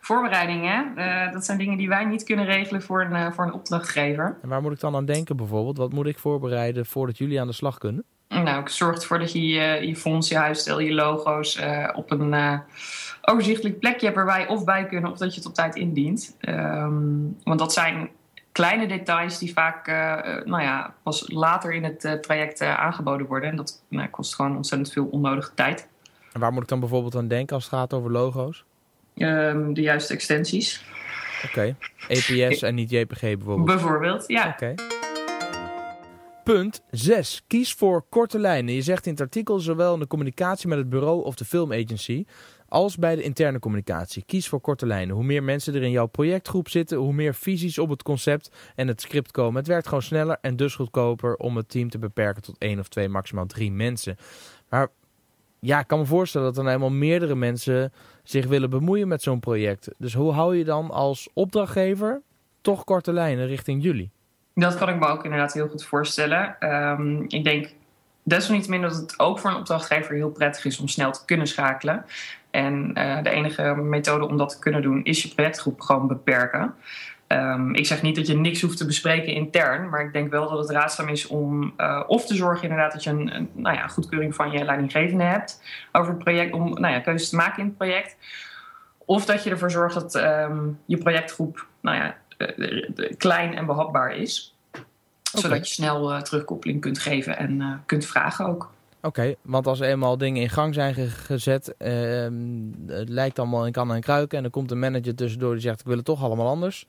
Voorbereidingen, 0.00 0.96
eh, 0.96 1.32
dat 1.32 1.44
zijn 1.44 1.58
dingen 1.58 1.78
die 1.78 1.88
wij 1.88 2.04
niet 2.04 2.24
kunnen 2.24 2.44
regelen 2.44 2.82
voor 2.82 3.02
een, 3.04 3.12
eh, 3.12 3.32
voor 3.32 3.44
een 3.44 3.52
opdrachtgever. 3.52 4.38
En 4.42 4.48
waar 4.48 4.62
moet 4.62 4.72
ik 4.72 4.80
dan 4.80 4.94
aan 4.94 5.04
denken 5.04 5.36
bijvoorbeeld? 5.36 5.76
Wat 5.76 5.92
moet 5.92 6.06
ik 6.06 6.18
voorbereiden 6.18 6.86
voordat 6.86 7.18
jullie 7.18 7.40
aan 7.40 7.46
de 7.46 7.52
slag 7.52 7.78
kunnen? 7.78 8.04
Nou, 8.30 8.60
ik 8.60 8.68
zorg 8.68 8.96
ervoor 8.96 9.18
dat 9.18 9.32
je 9.32 9.46
je, 9.46 9.86
je 9.86 9.96
fonds, 9.96 10.28
je 10.28 10.36
huisstijl, 10.36 10.80
je 10.80 10.92
logo's 10.92 11.56
eh, 11.56 11.88
op 11.94 12.10
een 12.10 12.34
eh, 12.34 12.58
overzichtelijk 13.22 13.78
plekje 13.78 14.04
hebt 14.04 14.16
waar 14.16 14.26
wij 14.26 14.48
of 14.48 14.64
bij 14.64 14.86
kunnen 14.86 15.10
of 15.10 15.18
dat 15.18 15.34
je 15.34 15.40
het 15.40 15.48
op 15.48 15.54
tijd 15.54 15.76
indient. 15.76 16.36
Ehm, 16.40 16.92
want 17.44 17.58
dat 17.58 17.72
zijn 17.72 18.10
kleine 18.52 18.86
details 18.86 19.38
die 19.38 19.52
vaak 19.52 19.86
eh, 19.86 20.44
nou 20.44 20.62
ja, 20.62 20.94
pas 21.02 21.24
later 21.28 21.72
in 21.72 21.84
het 21.84 22.18
traject 22.22 22.60
aangeboden 22.60 23.26
worden. 23.26 23.50
En 23.50 23.56
dat 23.56 23.82
nou, 23.88 24.08
kost 24.08 24.34
gewoon 24.34 24.56
ontzettend 24.56 24.92
veel 24.92 25.06
onnodige 25.06 25.54
tijd. 25.54 25.88
En 26.32 26.40
waar 26.40 26.52
moet 26.52 26.62
ik 26.62 26.68
dan 26.68 26.80
bijvoorbeeld 26.80 27.16
aan 27.16 27.28
denken 27.28 27.54
als 27.54 27.64
het 27.64 27.74
gaat 27.74 27.92
over 27.92 28.10
logo's? 28.10 28.64
Ehm, 29.16 29.72
de 29.72 29.80
juiste 29.80 30.12
extensies, 30.12 30.84
Oké. 31.44 31.76
EPS 32.08 32.62
en 32.62 32.74
niet 32.74 32.90
JPG 32.90 33.20
bijvoorbeeld. 33.20 33.64
bijvoorbeeld. 33.64 34.24
Ja, 34.26 34.48
Oké. 34.48 34.74
Punt 36.50 36.82
6. 36.90 37.42
Kies 37.46 37.74
voor 37.74 38.04
korte 38.08 38.38
lijnen. 38.38 38.74
Je 38.74 38.82
zegt 38.82 39.06
in 39.06 39.12
het 39.12 39.20
artikel 39.20 39.58
zowel 39.58 39.94
in 39.94 40.00
de 40.00 40.06
communicatie 40.06 40.68
met 40.68 40.78
het 40.78 40.88
bureau 40.88 41.24
of 41.24 41.34
de 41.34 41.44
filmagency 41.44 42.24
als 42.68 42.96
bij 42.96 43.16
de 43.16 43.22
interne 43.22 43.58
communicatie. 43.58 44.24
Kies 44.26 44.48
voor 44.48 44.60
korte 44.60 44.86
lijnen. 44.86 45.14
Hoe 45.14 45.24
meer 45.24 45.42
mensen 45.42 45.74
er 45.74 45.82
in 45.82 45.90
jouw 45.90 46.06
projectgroep 46.06 46.68
zitten, 46.68 46.98
hoe 46.98 47.12
meer 47.12 47.34
visies 47.34 47.78
op 47.78 47.88
het 47.88 48.02
concept 48.02 48.50
en 48.74 48.88
het 48.88 49.00
script 49.00 49.30
komen. 49.30 49.54
Het 49.54 49.66
werkt 49.66 49.86
gewoon 49.86 50.02
sneller 50.02 50.38
en 50.40 50.56
dus 50.56 50.74
goedkoper 50.74 51.36
om 51.36 51.56
het 51.56 51.68
team 51.68 51.90
te 51.90 51.98
beperken 51.98 52.42
tot 52.42 52.58
één 52.58 52.78
of 52.78 52.88
twee, 52.88 53.08
maximaal 53.08 53.46
drie 53.46 53.72
mensen. 53.72 54.16
Maar 54.68 54.88
ja, 55.60 55.78
ik 55.78 55.86
kan 55.86 55.98
me 55.98 56.06
voorstellen 56.06 56.46
dat 56.46 56.56
er 56.56 56.62
nou 56.62 56.74
eenmaal 56.74 56.90
meerdere 56.90 57.34
mensen 57.34 57.92
zich 58.22 58.46
willen 58.46 58.70
bemoeien 58.70 59.08
met 59.08 59.22
zo'n 59.22 59.40
project. 59.40 59.88
Dus 59.98 60.14
hoe 60.14 60.32
hou 60.32 60.56
je 60.56 60.64
dan 60.64 60.90
als 60.90 61.28
opdrachtgever 61.34 62.22
toch 62.60 62.84
korte 62.84 63.12
lijnen 63.12 63.46
richting 63.46 63.82
jullie? 63.82 64.10
Dat 64.60 64.76
kan 64.76 64.88
ik 64.88 64.98
me 64.98 65.06
ook 65.06 65.24
inderdaad 65.24 65.52
heel 65.52 65.68
goed 65.68 65.84
voorstellen. 65.84 66.56
Ehm, 66.58 67.22
ik 67.28 67.44
denk 67.44 67.68
desalniettemin 68.22 68.82
dat 68.82 68.96
het 68.96 69.18
ook 69.18 69.38
voor 69.38 69.50
een 69.50 69.56
opdrachtgever 69.56 70.14
heel 70.14 70.30
prettig 70.30 70.64
is 70.64 70.78
om 70.78 70.88
snel 70.88 71.12
te 71.12 71.24
kunnen 71.24 71.46
schakelen. 71.46 72.04
En 72.50 72.94
eh, 72.94 73.22
de 73.22 73.30
enige 73.30 73.74
methode 73.74 74.26
om 74.26 74.36
dat 74.36 74.50
te 74.50 74.58
kunnen 74.58 74.82
doen 74.82 75.04
is 75.04 75.22
je 75.22 75.34
projectgroep 75.34 75.80
gewoon 75.80 76.06
beperken. 76.06 76.74
Ehm, 77.26 77.74
ik 77.74 77.86
zeg 77.86 78.02
niet 78.02 78.16
dat 78.16 78.26
je 78.26 78.36
niks 78.36 78.60
hoeft 78.60 78.76
te 78.76 78.86
bespreken 78.86 79.32
intern, 79.32 79.88
maar 79.88 80.04
ik 80.04 80.12
denk 80.12 80.30
wel 80.30 80.48
dat 80.48 80.58
het 80.58 80.70
raadzaam 80.70 81.08
is 81.08 81.26
om 81.26 81.72
eh, 81.76 82.02
of 82.06 82.26
te 82.26 82.34
zorgen 82.34 82.62
inderdaad 82.62 82.92
dat 82.92 83.04
je 83.04 83.10
een, 83.10 83.48
nou 83.52 83.76
ja, 83.76 83.86
goedkeuring 83.86 84.34
van 84.34 84.50
je 84.50 84.64
leidinggevende 84.64 85.24
hebt 85.24 85.62
over 85.92 86.12
het 86.12 86.22
project, 86.24 86.52
om 86.52 86.80
nou 86.80 86.94
ja, 86.94 87.00
keuzes 87.00 87.28
te 87.28 87.36
maken 87.36 87.58
in 87.58 87.68
het 87.68 87.76
project. 87.76 88.16
Of 88.98 89.24
dat 89.24 89.44
je 89.44 89.50
ervoor 89.50 89.70
zorgt 89.70 89.94
dat 89.94 90.14
ehm, 90.14 90.58
je 90.84 90.96
projectgroep 90.96 91.66
nou 91.80 91.96
ja, 91.96 92.16
klein 93.16 93.54
en 93.56 93.66
behapbaar 93.66 94.16
is. 94.16 94.54
Zodat 95.32 95.68
je 95.68 95.74
snel 95.74 96.12
eh, 96.12 96.20
terugkoppeling 96.20 96.80
kunt 96.80 96.98
geven 96.98 97.36
en 97.38 97.60
eh, 97.60 97.72
kunt 97.86 98.06
vragen 98.06 98.46
ook. 98.46 98.70
Oké, 99.02 99.34
want 99.42 99.66
als 99.66 99.80
er 99.80 99.88
eenmaal 99.88 100.18
dingen 100.18 100.42
in 100.42 100.48
gang 100.50 100.74
zijn 100.74 100.94
ge- 100.94 101.08
gezet, 101.10 101.74
ehm, 101.76 102.34
het 102.86 103.08
lijkt 103.08 103.38
allemaal 103.38 103.66
in 103.66 103.72
kan 103.72 103.92
en 103.94 104.00
kruiken 104.00 104.38
en 104.38 104.44
er 104.44 104.50
komt 104.50 104.70
een 104.70 104.78
manager 104.78 105.14
tussendoor 105.14 105.52
die 105.52 105.60
zegt 105.60 105.80
ik 105.80 105.86
wil 105.86 105.96
het 105.96 106.04
toch 106.04 106.22
allemaal 106.22 106.46
anders. 106.48 106.86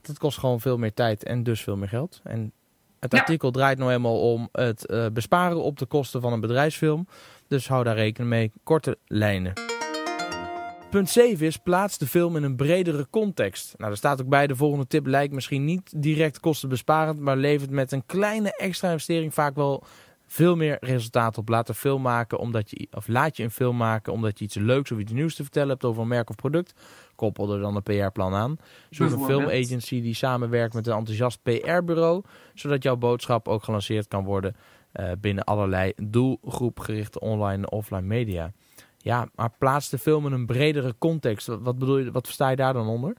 Dat 0.00 0.18
kost 0.18 0.38
gewoon 0.38 0.60
veel 0.60 0.76
meer 0.78 0.94
tijd 0.94 1.24
en 1.24 1.42
dus 1.42 1.62
veel 1.62 1.76
meer 1.76 1.88
geld. 1.88 2.20
En 2.24 2.52
het 3.00 3.12
Ja. 3.12 3.18
artikel 3.18 3.50
draait 3.50 3.78
nou 3.78 3.92
eenmaal 3.92 4.32
om 4.32 4.48
het 4.52 4.86
eh, 4.86 5.06
besparen 5.12 5.62
op 5.62 5.78
de 5.78 5.86
kosten 5.86 6.20
van 6.20 6.32
een 6.32 6.40
bedrijfsfilm. 6.40 7.06
Dus 7.46 7.68
hou 7.68 7.84
daar 7.84 7.94
rekening 7.94 8.30
mee. 8.30 8.52
Korte 8.64 8.98
lijnen. 9.06 9.52
Punt 10.90 11.08
7 11.10 11.46
is 11.46 11.56
plaats 11.56 11.98
de 11.98 12.06
film 12.06 12.36
in 12.36 12.42
een 12.42 12.56
bredere 12.56 13.06
context. 13.10 13.74
Nou, 13.78 13.90
er 13.90 13.96
staat 13.96 14.20
ook 14.20 14.28
bij 14.28 14.46
de 14.46 14.56
volgende 14.56 14.86
tip 14.86 15.06
lijkt 15.06 15.34
misschien 15.34 15.64
niet 15.64 16.02
direct 16.02 16.40
kostenbesparend, 16.40 17.20
maar 17.20 17.36
levert 17.36 17.70
met 17.70 17.92
een 17.92 18.06
kleine 18.06 18.56
extra 18.56 18.90
investering 18.90 19.34
vaak 19.34 19.54
wel 19.54 19.84
veel 20.26 20.56
meer 20.56 20.76
resultaat 20.80 21.38
op. 21.38 21.48
Laat 21.48 21.68
een 21.68 21.74
film 21.74 22.02
maken 22.02 22.38
omdat 22.38 22.70
je, 22.70 22.88
of 22.90 23.08
laat 23.08 23.36
je 23.36 23.42
een 23.42 23.50
film 23.50 23.76
maken 23.76 24.12
omdat 24.12 24.38
je 24.38 24.44
iets 24.44 24.54
leuks 24.54 24.92
of 24.92 24.98
iets 24.98 25.12
nieuws 25.12 25.34
te 25.34 25.42
vertellen 25.42 25.68
hebt 25.68 25.84
over 25.84 26.02
een 26.02 26.08
merk 26.08 26.30
of 26.30 26.36
product. 26.36 26.74
Koppel 27.14 27.52
er 27.52 27.60
dan 27.60 27.76
een 27.76 27.82
PR-plan 27.82 28.34
aan. 28.34 28.56
Zoek 28.90 29.10
een 29.10 29.24
filmagency 29.24 30.02
die 30.02 30.14
samenwerkt 30.14 30.74
met 30.74 30.86
een 30.86 30.96
enthousiast 30.96 31.42
PR-bureau, 31.42 32.22
zodat 32.54 32.82
jouw 32.82 32.96
boodschap 32.96 33.48
ook 33.48 33.64
gelanceerd 33.64 34.08
kan 34.08 34.24
worden 34.24 34.56
eh, 34.92 35.10
binnen 35.20 35.44
allerlei 35.44 35.92
doelgroepgerichte 35.96 37.20
online 37.20 37.62
en 37.62 37.70
offline 37.70 38.06
media. 38.06 38.52
Ja, 38.98 39.28
maar 39.34 39.50
plaats 39.58 39.88
de 39.88 39.98
film 39.98 40.26
in 40.26 40.32
een 40.32 40.46
bredere 40.46 40.94
context. 40.98 41.46
Wat, 41.46 41.78
bedoel 41.78 41.98
je, 41.98 42.10
wat 42.10 42.26
versta 42.26 42.48
je 42.48 42.56
daar 42.56 42.72
dan 42.72 42.86
onder? 42.86 43.14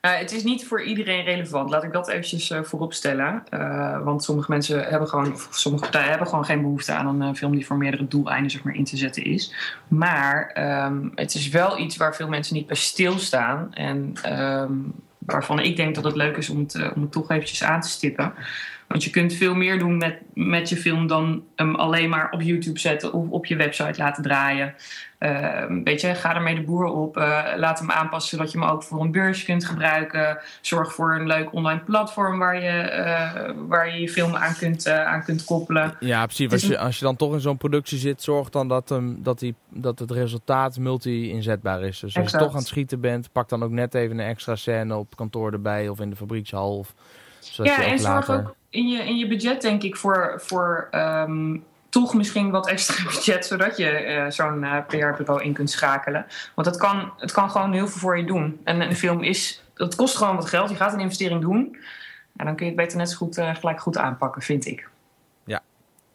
Nou, 0.00 0.16
het 0.16 0.32
is 0.32 0.44
niet 0.44 0.66
voor 0.66 0.82
iedereen 0.82 1.24
relevant. 1.24 1.70
Laat 1.70 1.84
ik 1.84 1.92
dat 1.92 2.08
eventjes 2.08 2.50
eh, 2.50 2.62
voorop 2.62 2.92
stellen. 2.92 3.42
Eh, 3.50 4.02
want 4.04 4.24
sommige 4.24 4.50
mensen 4.50 4.84
hebben 4.84 5.08
gewoon, 5.08 5.36
sommige 5.50 5.84
partijen 5.84 6.08
hebben 6.10 6.28
gewoon 6.28 6.44
geen 6.44 6.62
behoefte 6.62 6.92
aan 6.92 7.06
een 7.06 7.28
eh, 7.28 7.34
film 7.34 7.54
die 7.54 7.66
voor 7.66 7.76
meerdere 7.76 8.08
doeleinden 8.08 8.50
zeg 8.50 8.62
maar, 8.62 8.74
in 8.74 8.84
te 8.84 8.96
zetten 8.96 9.24
is. 9.24 9.54
Maar 9.88 10.46
ehm, 10.46 11.08
het 11.14 11.34
is 11.34 11.48
wel 11.48 11.78
iets 11.78 11.96
waar 11.96 12.14
veel 12.14 12.28
mensen 12.28 12.54
niet 12.54 12.66
bij 12.66 12.76
stilstaan. 12.76 13.74
En 13.74 14.12
ehm, 14.22 14.72
waarvan 15.26 15.58
ik 15.58 15.76
denk 15.76 15.94
dat 15.94 16.04
het 16.04 16.16
leuk 16.16 16.36
is 16.36 16.48
om 16.48 16.58
het, 16.58 16.74
eh, 16.74 16.90
om 16.94 17.02
het 17.02 17.12
toch 17.12 17.30
eventjes 17.30 17.62
aan 17.62 17.80
te 17.80 17.88
stippen. 17.88 18.32
Want 18.88 19.04
je 19.04 19.10
kunt 19.10 19.32
veel 19.32 19.54
meer 19.54 19.78
doen 19.78 19.96
met, 19.96 20.18
met 20.34 20.68
je 20.68 20.76
film 20.76 21.06
dan 21.06 21.44
hem 21.56 21.74
alleen 21.74 22.08
maar 22.08 22.30
op 22.30 22.42
YouTube 22.42 22.78
zetten 22.78 23.12
of 23.12 23.28
op 23.28 23.46
je 23.46 23.56
website 23.56 23.98
laten 23.98 24.22
draaien. 24.22 24.74
Uh, 25.24 25.82
weet 25.84 26.00
je, 26.00 26.14
ga 26.14 26.34
ermee 26.34 26.54
de 26.54 26.62
boer 26.62 26.84
op. 26.84 27.16
Uh, 27.16 27.42
laat 27.56 27.78
hem 27.78 27.90
aanpassen 27.90 28.36
zodat 28.36 28.52
je 28.52 28.58
hem 28.58 28.68
ook 28.68 28.82
voor 28.82 29.00
een 29.00 29.12
beurs 29.12 29.44
kunt 29.44 29.64
gebruiken. 29.64 30.38
Zorg 30.60 30.94
voor 30.94 31.14
een 31.14 31.26
leuk 31.26 31.52
online 31.52 31.80
platform 31.80 32.38
waar 32.38 32.62
je 32.62 32.92
uh, 33.06 33.50
waar 33.68 33.94
je, 33.94 34.00
je 34.00 34.08
film 34.08 34.34
aan 34.34 34.54
kunt, 34.54 34.88
aan 34.88 35.24
kunt 35.24 35.44
koppelen. 35.44 35.96
Ja, 36.00 36.24
precies. 36.24 36.52
Als 36.52 36.62
je, 36.62 36.78
als 36.78 36.98
je 36.98 37.04
dan 37.04 37.16
toch 37.16 37.32
in 37.32 37.40
zo'n 37.40 37.56
productie 37.56 37.98
zit, 37.98 38.22
zorg 38.22 38.50
dan 38.50 38.68
dat, 38.68 38.90
um, 38.90 39.22
dat, 39.22 39.38
die, 39.38 39.54
dat 39.68 39.98
het 39.98 40.10
resultaat 40.10 40.78
multi-inzetbaar 40.78 41.82
is. 41.82 42.00
Dus 42.00 42.16
als 42.16 42.30
je 42.30 42.38
toch 42.38 42.50
aan 42.50 42.56
het 42.56 42.66
schieten 42.66 43.00
bent, 43.00 43.32
pak 43.32 43.48
dan 43.48 43.62
ook 43.62 43.70
net 43.70 43.94
even 43.94 44.18
een 44.18 44.26
extra 44.26 44.56
scène 44.56 44.96
op 44.96 45.16
kantoor 45.16 45.52
erbij 45.52 45.88
of 45.88 46.00
in 46.00 46.10
de 46.10 46.16
fabriekshal. 46.16 46.78
Of, 46.78 46.94
ja, 47.40 47.84
en 47.84 47.98
zorg 47.98 48.30
ook 48.30 48.54
in 48.70 48.88
je, 48.88 48.98
in 48.98 49.16
je 49.16 49.26
budget, 49.26 49.62
denk 49.62 49.82
ik, 49.82 49.96
voor. 49.96 50.34
voor 50.36 50.88
um, 50.92 51.64
toch 51.94 52.14
misschien 52.14 52.50
wat 52.50 52.68
extra 52.68 53.04
budget, 53.10 53.46
zodat 53.46 53.76
je 53.76 54.04
uh, 54.06 54.30
zo'n 54.30 54.62
uh, 54.62 54.78
PR-bureau 54.86 55.42
in 55.42 55.52
kunt 55.52 55.70
schakelen. 55.70 56.26
Want 56.54 56.66
het 56.66 56.76
kan, 56.76 57.12
het 57.18 57.32
kan 57.32 57.50
gewoon 57.50 57.72
heel 57.72 57.88
veel 57.88 58.00
voor 58.00 58.18
je 58.18 58.24
doen. 58.24 58.60
En 58.64 58.80
een 58.80 58.96
film 58.96 59.22
is, 59.22 59.62
dat 59.74 59.94
kost 59.94 60.16
gewoon 60.16 60.36
wat 60.36 60.48
geld. 60.48 60.70
Je 60.70 60.76
gaat 60.76 60.92
een 60.92 61.00
investering 61.00 61.40
doen. 61.40 61.76
En 62.36 62.44
dan 62.46 62.56
kun 62.56 62.66
je 62.66 62.72
het 62.72 62.80
beter 62.80 62.98
net 62.98 63.10
zo 63.10 63.16
goed 63.16 63.38
uh, 63.38 63.54
gelijk 63.54 63.80
goed 63.80 63.96
aanpakken, 63.96 64.42
vind 64.42 64.66
ik. 64.66 64.88
Ja, 65.44 65.62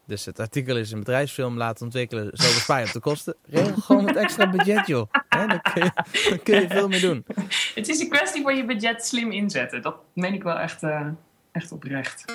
dus 0.06 0.26
het 0.26 0.40
artikel 0.40 0.78
is 0.78 0.92
een 0.92 1.00
bedrijfsfilm 1.00 1.58
laten 1.58 1.86
ontwikkelen, 1.86 2.30
zo 2.34 2.54
bespaar 2.54 2.80
je 2.80 2.86
op 2.86 2.94
de 2.94 3.00
kosten. 3.00 3.36
Regel 3.46 3.82
gewoon 3.82 4.08
het 4.08 4.16
extra 4.16 4.50
budget, 4.50 4.88
joh. 4.88 5.12
He, 5.30 5.48
dan, 5.48 5.62
kun 5.62 5.84
je, 5.84 5.92
dan 6.30 6.44
kun 6.44 6.62
je 6.62 6.68
veel 6.68 6.88
meer 6.88 7.02
doen. 7.02 7.26
Het 7.76 7.88
is 7.88 8.00
een 8.00 8.10
kwestie 8.10 8.42
van 8.42 8.56
je 8.56 8.66
budget 8.66 9.06
slim 9.06 9.32
inzetten. 9.32 9.82
Dat 9.82 9.96
meen 10.14 10.34
ik 10.34 10.44
wel 10.44 10.60
echt, 10.60 10.84
echt 11.52 11.72
oprecht. 11.72 12.26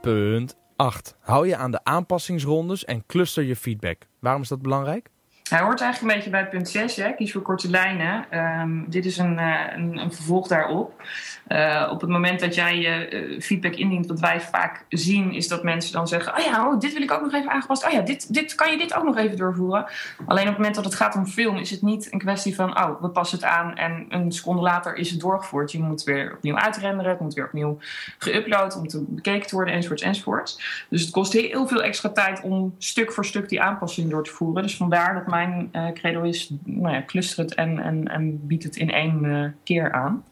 Punt 0.00 0.56
8. 0.78 1.16
Hou 1.20 1.46
je 1.46 1.56
aan 1.56 1.70
de 1.70 1.84
aanpassingsrondes 1.84 2.84
en 2.84 3.06
cluster 3.06 3.42
je 3.42 3.56
feedback. 3.56 4.06
Waarom 4.18 4.42
is 4.42 4.48
dat 4.48 4.62
belangrijk? 4.62 5.10
Hij 5.48 5.60
hoort 5.60 5.80
eigenlijk 5.80 6.12
een 6.12 6.18
beetje 6.18 6.30
bij 6.30 6.48
punt 6.48 6.68
6, 6.68 6.96
hè? 6.96 7.12
kies 7.12 7.32
voor 7.32 7.42
korte 7.42 7.70
lijnen. 7.70 8.38
Um, 8.38 8.84
dit 8.88 9.04
is 9.04 9.18
een, 9.18 9.38
uh, 9.38 9.54
een, 9.74 9.98
een, 9.98 10.12
vervolg 10.12 10.48
daarop. 10.48 11.02
Uh, 11.48 11.88
op 11.90 12.00
het 12.00 12.10
moment 12.10 12.40
dat 12.40 12.54
jij 12.54 12.78
je 12.78 13.10
uh, 13.10 13.40
feedback 13.40 13.74
indient, 13.74 14.06
wat 14.06 14.20
wij 14.20 14.40
vaak 14.40 14.84
zien, 14.88 15.32
is 15.32 15.48
dat 15.48 15.62
mensen 15.62 15.92
dan 15.92 16.08
zeggen: 16.08 16.36
Oh 16.36 16.44
ja, 16.44 16.68
oh, 16.68 16.80
dit 16.80 16.92
wil 16.92 17.02
ik 17.02 17.12
ook 17.12 17.20
nog 17.20 17.32
even 17.32 17.50
aangepast. 17.50 17.86
Oh 17.86 17.92
ja, 17.92 18.00
dit, 18.00 18.34
dit, 18.34 18.54
kan 18.54 18.70
je 18.70 18.78
dit 18.78 18.94
ook 18.94 19.04
nog 19.04 19.16
even 19.16 19.36
doorvoeren? 19.36 19.86
Alleen 20.26 20.42
op 20.42 20.48
het 20.48 20.56
moment 20.56 20.74
dat 20.74 20.84
het 20.84 20.94
gaat 20.94 21.14
om 21.14 21.26
film, 21.26 21.56
is 21.56 21.70
het 21.70 21.82
niet 21.82 22.12
een 22.12 22.18
kwestie 22.18 22.54
van: 22.54 22.78
Oh, 22.78 23.02
we 23.02 23.08
passen 23.08 23.38
het 23.38 23.46
aan 23.46 23.76
en 23.76 24.06
een 24.08 24.32
seconde 24.32 24.62
later 24.62 24.96
is 24.96 25.10
het 25.10 25.20
doorgevoerd. 25.20 25.72
Je 25.72 25.80
moet 25.80 26.04
weer 26.04 26.32
opnieuw 26.34 26.56
uitrenderen, 26.56 27.10
het 27.10 27.20
moet 27.20 27.34
weer 27.34 27.46
opnieuw 27.46 27.78
geüpload 28.18 28.76
om 28.76 28.88
te 28.88 29.04
bekeken 29.08 29.46
te 29.48 29.54
worden, 29.54 29.74
enzovoorts, 29.74 30.02
enzovoorts. 30.02 30.84
Dus 30.88 31.00
het 31.00 31.10
kost 31.10 31.32
heel 31.32 31.68
veel 31.68 31.82
extra 31.82 32.08
tijd 32.08 32.40
om 32.40 32.74
stuk 32.78 33.12
voor 33.12 33.24
stuk 33.24 33.48
die 33.48 33.62
aanpassing 33.62 34.10
door 34.10 34.24
te 34.24 34.30
voeren. 34.30 34.62
Dus 34.62 34.76
vandaar 34.76 35.14
dat 35.14 35.26
mijn 35.38 35.68
uh, 35.72 35.92
credo 35.92 36.22
is: 36.22 36.50
nou 36.64 36.94
ja, 36.94 37.02
cluster 37.06 37.44
het 37.44 37.54
en, 37.54 37.78
en, 37.78 38.08
en 38.08 38.46
bied 38.46 38.62
het 38.62 38.76
in 38.76 38.90
één 38.90 39.24
uh, 39.24 39.48
keer 39.64 39.92
aan. 39.92 40.24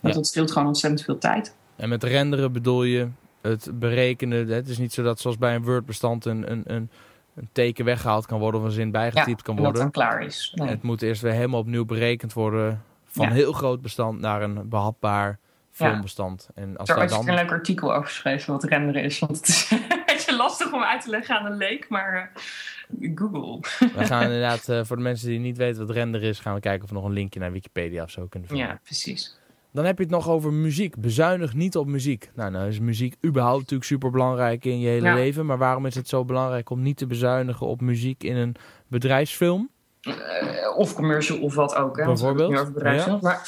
Want 0.00 0.14
ja. 0.14 0.20
dat 0.20 0.26
scheelt 0.26 0.52
gewoon 0.52 0.68
ontzettend 0.68 1.04
veel 1.04 1.18
tijd. 1.18 1.54
En 1.76 1.88
met 1.88 2.04
renderen 2.04 2.52
bedoel 2.52 2.82
je 2.82 3.08
het 3.40 3.70
berekenen. 3.74 4.48
Het 4.48 4.68
is 4.68 4.78
niet 4.78 4.92
zo 4.92 5.02
dat 5.02 5.20
zoals 5.20 5.38
bij 5.38 5.54
een 5.54 5.64
Word-bestand 5.64 6.24
een, 6.24 6.50
een, 6.50 6.62
een, 6.66 6.90
een, 7.34 7.48
teken 7.52 7.84
weggehaald 7.84 8.26
kan 8.26 8.38
worden 8.38 8.60
of 8.60 8.66
een 8.66 8.72
zin 8.72 8.90
bijgetypt 8.90 9.38
ja, 9.38 9.44
kan 9.44 9.56
worden. 9.56 9.72
dat 9.72 9.82
dan 9.82 9.90
klaar 9.90 10.22
is. 10.22 10.52
Nee. 10.54 10.68
Het 10.68 10.82
moet 10.82 11.02
eerst 11.02 11.22
weer 11.22 11.32
helemaal 11.32 11.60
opnieuw 11.60 11.84
berekend 11.84 12.32
worden. 12.32 12.82
Van 13.06 13.26
een 13.26 13.32
heel 13.32 13.52
groot 13.52 13.82
bestand 13.82 14.20
naar 14.20 14.42
een 14.42 14.68
behapbaar 14.68 15.38
filmbestand. 15.70 16.48
En 16.54 16.76
als 16.76 16.88
daar 16.88 17.08
dan... 17.08 17.28
een 17.28 17.34
leuk 17.34 17.50
artikel 17.50 17.94
over 17.94 18.08
geschreven 18.08 18.52
wat 18.52 18.64
renderen 18.64 19.02
is. 19.02 19.18
Want 19.18 19.36
het 19.36 19.48
is 19.48 19.70
een 19.70 20.02
beetje 20.06 20.36
lastig 20.36 20.72
om 20.72 20.82
uit 20.82 21.02
te 21.02 21.10
leggen 21.10 21.38
aan 21.38 21.46
een 21.46 21.56
leek, 21.56 21.88
maar 21.88 22.14
uh, 22.14 22.42
Google. 23.14 23.58
We 23.78 24.04
gaan 24.04 24.22
inderdaad, 24.30 24.68
uh, 24.68 24.84
voor 24.84 24.96
de 24.96 25.02
mensen 25.02 25.28
die 25.28 25.38
niet 25.38 25.56
weten 25.56 25.86
wat 25.86 25.96
render 25.96 26.22
is, 26.22 26.38
gaan 26.38 26.54
we 26.54 26.60
kijken 26.60 26.82
of 26.82 26.88
we 26.88 26.94
nog 26.94 27.04
een 27.04 27.12
linkje 27.12 27.40
naar 27.40 27.52
Wikipedia 27.52 28.02
of 28.02 28.10
zo 28.10 28.26
kunnen 28.26 28.48
vinden. 28.48 28.66
Ja, 28.66 28.80
precies. 28.82 29.38
Dan 29.72 29.84
heb 29.84 29.96
je 29.96 30.02
het 30.02 30.12
nog 30.12 30.28
over 30.28 30.52
muziek. 30.52 30.96
Bezuinig 30.96 31.54
niet 31.54 31.76
op 31.76 31.86
muziek. 31.86 32.30
Nou, 32.34 32.50
nou 32.50 32.68
is 32.68 32.78
muziek 32.78 33.16
überhaupt 33.24 33.58
natuurlijk 33.58 33.88
super 33.88 34.10
belangrijk 34.10 34.64
in 34.64 34.80
je 34.80 34.88
hele 34.88 35.06
ja. 35.06 35.14
leven. 35.14 35.46
Maar 35.46 35.58
waarom 35.58 35.86
is 35.86 35.94
het 35.94 36.08
zo 36.08 36.24
belangrijk 36.24 36.70
om 36.70 36.82
niet 36.82 36.96
te 36.96 37.06
bezuinigen 37.06 37.66
op 37.66 37.80
muziek 37.80 38.22
in 38.22 38.36
een 38.36 38.54
bedrijfsfilm? 38.88 39.70
Uh, 40.06 40.76
of 40.76 40.94
commercial 40.94 41.38
of 41.38 41.54
wat 41.54 41.74
ook. 41.74 41.96
Hè? 41.96 42.04
Bijvoorbeeld. 42.04 42.72
Ja. 42.82 43.18
Maar 43.20 43.40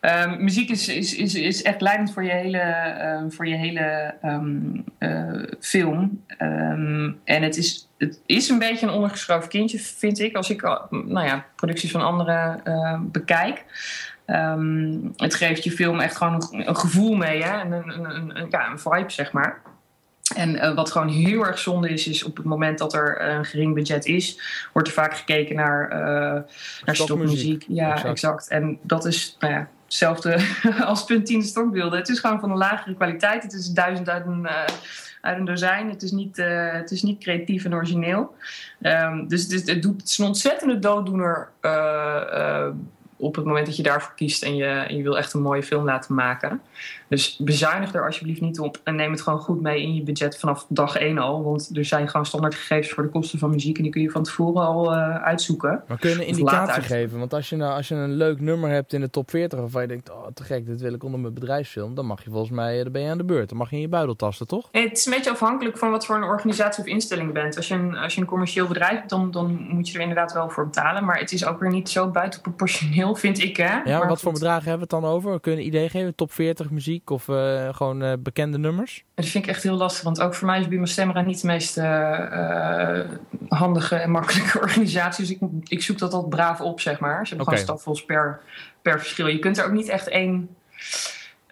um, 0.00 0.44
muziek 0.44 0.70
is, 0.70 0.88
is, 0.88 1.14
is, 1.14 1.34
is 1.34 1.62
echt 1.62 1.80
leidend 1.80 2.12
voor 2.12 2.24
je 2.24 2.30
hele, 2.30 2.94
um, 3.20 3.32
voor 3.32 3.46
je 3.46 3.54
hele 3.54 4.14
um, 4.24 4.84
uh, 4.98 5.42
film. 5.60 6.24
en 7.24 7.42
het 7.42 7.56
is, 7.56 7.88
het 7.98 8.20
is 8.26 8.48
een 8.48 8.58
beetje 8.58 8.86
een 8.86 8.92
ondergeschoven 8.92 9.48
kindje, 9.48 9.78
vind 9.78 10.18
ik. 10.18 10.36
Als 10.36 10.50
ik 10.50 10.62
nou 10.90 11.26
ja, 11.26 11.44
producties 11.56 11.90
van 11.90 12.02
anderen 12.02 12.60
uh, 12.64 13.00
bekijk. 13.00 13.64
Het 15.16 15.34
geeft 15.34 15.64
je 15.64 15.70
film 15.70 16.00
echt 16.00 16.16
gewoon 16.16 16.34
een, 16.34 16.68
een 16.68 16.76
gevoel 16.76 17.14
mee, 17.14 17.42
hè? 17.42 17.60
Een, 17.60 17.72
een, 17.72 18.36
een, 18.36 18.46
ja, 18.50 18.70
een 18.70 18.78
vibe, 18.78 19.10
zeg 19.10 19.32
maar. 19.32 19.60
En 20.36 20.54
uh, 20.54 20.74
wat 20.74 20.90
gewoon 20.90 21.08
heel 21.08 21.46
erg 21.46 21.58
zonde 21.58 21.88
is, 21.88 22.06
is 22.06 22.24
op 22.24 22.36
het 22.36 22.46
moment 22.46 22.78
dat 22.78 22.94
er 22.94 23.22
een 23.22 23.44
gering 23.44 23.74
budget 23.74 24.06
is, 24.06 24.40
wordt 24.72 24.88
er 24.88 24.94
vaak 24.94 25.16
gekeken 25.16 25.56
naar, 25.56 25.92
uh, 25.92 25.98
naar 26.84 26.96
stokmuziek. 26.96 27.64
Ja, 27.68 27.90
exact. 27.90 28.08
exact. 28.08 28.48
En 28.48 28.78
dat 28.82 29.04
is 29.04 29.36
nou 29.38 29.52
ja, 29.52 29.68
hetzelfde 29.84 30.38
als 30.84 31.04
punt 31.04 31.26
10 31.26 31.42
stokbeelden. 31.42 31.98
Het 31.98 32.08
is 32.08 32.18
gewoon 32.18 32.40
van 32.40 32.50
een 32.50 32.56
lagere 32.56 32.94
kwaliteit. 32.94 33.42
Het 33.42 33.52
is 33.52 33.66
duizend 33.66 34.08
uit 34.08 34.26
een, 34.26 34.42
uh, 34.42 34.64
uit 35.20 35.38
een 35.38 35.44
dozijn. 35.44 35.88
Het 35.88 36.02
is 36.02 36.10
niet, 36.10 36.36
het 36.36 36.90
is 36.90 37.02
niet 37.02 37.20
creatief 37.20 37.64
en 37.64 37.74
origineel. 37.74 38.34
Um, 38.80 39.28
dus 39.28 39.42
het 39.42 39.52
is, 39.52 39.66
het, 39.66 39.82
doet, 39.82 40.00
het 40.00 40.08
is 40.08 40.18
een 40.18 40.26
ontzettende 40.26 40.78
dooddoener 40.78 41.48
op 43.20 43.34
het 43.34 43.44
moment 43.44 43.66
dat 43.66 43.76
je 43.76 43.82
daarvoor 43.82 44.12
kiest 44.14 44.42
en 44.42 44.56
je, 44.56 44.64
en 44.64 44.96
je 44.96 45.02
wil 45.02 45.18
echt 45.18 45.32
een 45.32 45.42
mooie 45.42 45.62
film 45.62 45.84
laten 45.84 46.14
maken. 46.14 46.60
Dus 47.08 47.36
bezuinig 47.36 47.94
er 47.94 48.04
alsjeblieft 48.04 48.40
niet 48.40 48.60
op 48.60 48.80
en 48.84 48.96
neem 48.96 49.10
het 49.10 49.20
gewoon 49.20 49.38
goed 49.38 49.60
mee 49.60 49.82
in 49.82 49.94
je 49.94 50.02
budget 50.02 50.38
vanaf 50.38 50.66
dag 50.68 50.96
1 50.96 51.18
al. 51.18 51.44
Want 51.44 51.76
er 51.76 51.84
zijn 51.84 52.08
gewoon 52.08 52.26
standaard 52.26 52.54
gegevens 52.54 52.90
voor 52.92 53.02
de 53.02 53.08
kosten 53.08 53.38
van 53.38 53.50
muziek 53.50 53.76
en 53.76 53.82
die 53.82 53.92
kun 53.92 54.02
je 54.02 54.10
van 54.10 54.22
tevoren 54.22 54.62
al 54.62 54.92
uh, 54.92 55.14
uitzoeken. 55.14 55.82
Maar 55.88 55.98
kun 55.98 56.10
je 56.10 56.16
een 56.16 56.26
indicatie 56.26 56.82
geven? 56.82 57.18
Want 57.18 57.34
als 57.34 57.48
je, 57.48 57.56
nou, 57.56 57.76
als 57.76 57.88
je 57.88 57.94
een 57.94 58.12
leuk 58.12 58.40
nummer 58.40 58.70
hebt 58.70 58.92
in 58.92 59.00
de 59.00 59.10
top 59.10 59.30
40 59.30 59.58
waarvan 59.58 59.82
je 59.82 59.88
denkt, 59.88 60.10
oh 60.10 60.26
te 60.34 60.44
gek, 60.44 60.66
dit 60.66 60.80
wil 60.80 60.92
ik 60.92 61.04
onder 61.04 61.20
mijn 61.20 61.34
bedrijfsfilm. 61.34 61.94
Dan 61.94 62.06
mag 62.06 62.24
je 62.24 62.30
volgens 62.30 62.50
mij, 62.50 62.82
dan 62.82 62.92
ben 62.92 63.02
je 63.02 63.10
aan 63.10 63.18
de 63.18 63.24
beurt. 63.24 63.48
Dan 63.48 63.58
mag 63.58 63.70
je 63.70 63.76
in 63.76 63.82
je 63.82 63.88
buidel 63.88 64.16
tasten, 64.16 64.46
toch? 64.46 64.68
Het 64.70 64.98
is 64.98 65.06
een 65.06 65.12
beetje 65.12 65.30
afhankelijk 65.30 65.78
van 65.78 65.90
wat 65.90 66.06
voor 66.06 66.16
een 66.16 66.22
organisatie 66.22 66.82
of 66.82 66.88
instelling 66.88 67.26
je 67.26 67.32
bent. 67.32 67.56
Als 67.56 67.68
je 67.68 67.74
een, 67.74 67.96
als 67.96 68.14
je 68.14 68.20
een 68.20 68.26
commercieel 68.26 68.66
bedrijf 68.66 68.96
hebt, 68.98 69.10
dan, 69.10 69.30
dan 69.30 69.66
moet 69.68 69.88
je 69.88 69.94
er 69.94 70.00
inderdaad 70.00 70.32
wel 70.32 70.50
voor 70.50 70.64
betalen. 70.64 71.04
Maar 71.04 71.18
het 71.18 71.32
is 71.32 71.46
ook 71.46 71.60
weer 71.60 71.70
niet 71.70 71.88
zo 71.88 72.08
buitenproportioneel, 72.08 73.09
vind 73.18 73.42
ik. 73.42 73.56
Hè? 73.56 73.80
Ja, 73.84 73.98
maar, 73.98 74.08
wat 74.08 74.20
voor 74.20 74.32
bedragen 74.32 74.68
hebben 74.68 74.88
we 74.88 74.94
het 74.94 75.02
dan 75.02 75.12
over? 75.12 75.40
Kun 75.40 75.52
je 75.52 75.58
een 75.58 75.66
idee 75.66 75.88
geven? 75.88 76.14
Top 76.14 76.32
40 76.32 76.70
muziek 76.70 77.10
of 77.10 77.28
uh, 77.28 77.68
gewoon 77.74 78.02
uh, 78.02 78.12
bekende 78.18 78.58
nummers? 78.58 79.04
Dat 79.14 79.26
vind 79.26 79.44
ik 79.44 79.50
echt 79.50 79.62
heel 79.62 79.76
lastig, 79.76 80.04
want 80.04 80.20
ook 80.20 80.34
voor 80.34 80.46
mij 80.46 80.60
is 80.60 80.68
Bima 80.68 80.86
Stemra 80.86 81.20
niet 81.20 81.40
de 81.40 81.46
meest 81.46 81.78
uh, 81.78 83.00
handige 83.48 83.96
en 83.96 84.10
makkelijke 84.10 84.60
organisatie. 84.64 85.26
Dus 85.26 85.34
ik, 85.34 85.48
ik 85.64 85.82
zoek 85.82 85.98
dat 85.98 86.12
altijd 86.12 86.30
braaf 86.30 86.60
op, 86.60 86.80
zeg 86.80 87.00
maar. 87.00 87.26
Ze 87.26 87.34
hebben 87.34 87.46
okay. 87.46 87.58
gewoon 87.58 87.76
stapvols 87.76 88.04
per, 88.04 88.40
per 88.82 88.98
verschil. 88.98 89.26
Je 89.26 89.38
kunt 89.38 89.58
er 89.58 89.64
ook 89.64 89.72
niet 89.72 89.88
echt 89.88 90.08
één 90.08 90.48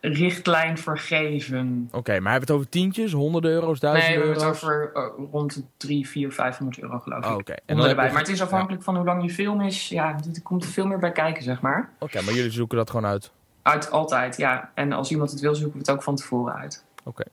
richtlijn 0.00 0.78
voor 0.78 0.98
geven. 0.98 1.84
Oké, 1.86 1.96
okay, 1.96 2.18
maar 2.18 2.30
hebben 2.32 2.48
we 2.48 2.54
het 2.54 2.62
over 2.62 2.68
tientjes, 2.68 3.12
honderden 3.12 3.50
euro's, 3.50 3.80
duizend 3.80 4.14
euro's? 4.14 4.26
Nee, 4.26 4.34
we 4.34 4.40
hebben 4.40 4.58
het 4.58 4.64
over 4.64 5.22
uh, 5.24 5.30
rond 5.30 5.54
de 5.54 5.62
3, 5.76 6.08
4, 6.08 6.32
500 6.32 6.82
euro 6.82 6.98
geloof 6.98 7.18
ik. 7.18 7.30
Oh, 7.30 7.36
Oké. 7.36 7.56
Okay. 7.66 7.94
Maar 7.94 8.18
het 8.18 8.28
is 8.28 8.42
afhankelijk 8.42 8.78
ja. 8.78 8.84
van 8.84 8.96
hoe 8.96 9.04
lang 9.04 9.22
je 9.22 9.30
film 9.30 9.60
is. 9.60 9.88
Ja, 9.88 10.14
er 10.34 10.42
komt 10.42 10.64
er 10.64 10.70
veel 10.70 10.86
meer 10.86 10.98
bij 10.98 11.12
kijken, 11.12 11.42
zeg 11.42 11.60
maar. 11.60 11.90
Oké, 11.94 12.04
okay, 12.04 12.24
maar 12.24 12.34
jullie 12.34 12.50
zoeken 12.50 12.76
dat 12.76 12.90
gewoon 12.90 13.06
uit? 13.06 13.30
Uit, 13.62 13.90
altijd, 13.90 14.36
ja. 14.36 14.70
En 14.74 14.92
als 14.92 15.10
iemand 15.10 15.30
het 15.30 15.40
wil, 15.40 15.54
zoeken 15.54 15.72
we 15.72 15.78
het 15.78 15.90
ook 15.90 16.02
van 16.02 16.16
tevoren 16.16 16.54
uit. 16.54 16.84
Oké. 17.04 17.24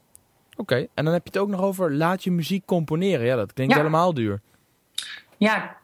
Oké, 0.58 0.88
en 0.94 1.06
dan 1.06 1.14
heb 1.14 1.24
je 1.24 1.30
het 1.30 1.38
ook 1.38 1.50
nog 1.50 1.62
over 1.62 1.94
laat 1.94 2.24
je 2.24 2.32
muziek 2.32 2.66
componeren. 2.66 3.26
Ja, 3.26 3.36
dat 3.36 3.54
klinkt 3.54 3.74
ja. 3.74 3.80
helemaal 3.80 4.14
duur. 4.14 4.42
Ja, 5.46 5.76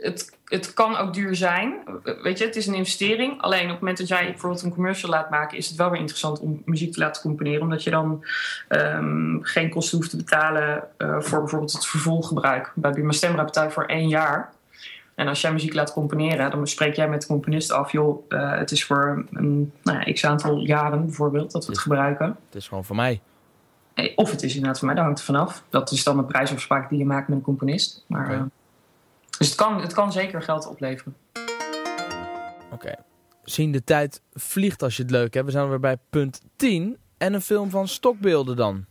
het, 0.00 0.38
het 0.44 0.74
kan 0.74 0.96
ook 0.96 1.14
duur 1.14 1.34
zijn. 1.34 1.74
Weet 2.22 2.38
je, 2.38 2.44
het 2.44 2.56
is 2.56 2.66
een 2.66 2.74
investering. 2.74 3.40
Alleen 3.40 3.64
op 3.64 3.70
het 3.70 3.80
moment 3.80 3.98
dat 3.98 4.08
jij 4.08 4.24
bijvoorbeeld 4.24 4.62
een 4.62 4.74
commercial 4.74 5.10
laat 5.10 5.30
maken, 5.30 5.58
is 5.58 5.68
het 5.68 5.76
wel 5.76 5.90
weer 5.90 5.98
interessant 5.98 6.40
om 6.40 6.62
muziek 6.64 6.92
te 6.92 7.00
laten 7.00 7.22
componeren. 7.22 7.62
Omdat 7.62 7.82
je 7.82 7.90
dan 7.90 8.24
um, 8.68 9.38
geen 9.42 9.70
kosten 9.70 9.98
hoeft 9.98 10.10
te 10.10 10.16
betalen 10.16 10.84
uh, 10.98 11.20
voor 11.20 11.38
bijvoorbeeld 11.38 11.72
het 11.72 11.86
vervolggebruik. 11.86 12.72
Bij 12.74 12.90
Buma 12.90 13.12
Stemra 13.12 13.44
betaal 13.44 13.64
je 13.64 13.70
voor 13.70 13.84
één 13.84 14.08
jaar. 14.08 14.52
En 15.14 15.28
als 15.28 15.40
jij 15.40 15.52
muziek 15.52 15.74
laat 15.74 15.92
componeren, 15.92 16.50
dan 16.50 16.66
spreek 16.66 16.94
jij 16.94 17.08
met 17.08 17.20
de 17.20 17.26
componist 17.26 17.72
af, 17.72 17.92
joh, 17.92 18.24
uh, 18.28 18.58
het 18.58 18.70
is 18.70 18.84
voor 18.84 19.24
een 19.30 19.72
nou 19.82 19.98
ja, 19.98 20.12
x 20.12 20.24
aantal 20.24 20.58
jaren 20.58 21.04
bijvoorbeeld 21.04 21.52
dat 21.52 21.66
we 21.66 21.72
het 21.72 21.80
gebruiken. 21.80 22.36
Het 22.46 22.54
is 22.54 22.68
gewoon 22.68 22.84
voor 22.84 22.96
mij. 22.96 23.20
Of 24.14 24.30
het 24.30 24.42
is 24.42 24.54
inderdaad 24.54 24.78
voor 24.78 24.86
mij, 24.86 24.96
daar 24.96 25.04
hangt 25.04 25.18
het 25.18 25.28
vanaf. 25.28 25.62
Dat 25.68 25.90
is 25.90 26.04
dan 26.04 26.18
een 26.18 26.26
prijsafspraak 26.26 26.88
die 26.88 26.98
je 26.98 27.04
maakt 27.04 27.28
met 27.28 27.36
een 27.36 27.44
componist. 27.44 28.04
Maar, 28.06 28.24
okay. 28.24 28.44
Dus 29.40 29.48
het 29.48 29.56
kan, 29.56 29.80
het 29.80 29.92
kan 29.92 30.12
zeker 30.12 30.42
geld 30.42 30.66
opleveren. 30.66 31.16
Oké. 31.32 32.74
Okay. 32.74 32.96
Zien 33.44 33.72
de 33.72 33.84
tijd 33.84 34.22
vliegt 34.32 34.82
als 34.82 34.96
je 34.96 35.02
het 35.02 35.10
leuk 35.10 35.34
hebt. 35.34 35.46
We 35.46 35.52
zijn 35.52 35.68
weer 35.68 35.80
bij 35.80 35.96
punt 36.10 36.40
10. 36.56 36.96
En 37.18 37.34
een 37.34 37.40
film 37.40 37.70
van 37.70 37.88
stokbeelden 37.88 38.56
dan? 38.56 38.84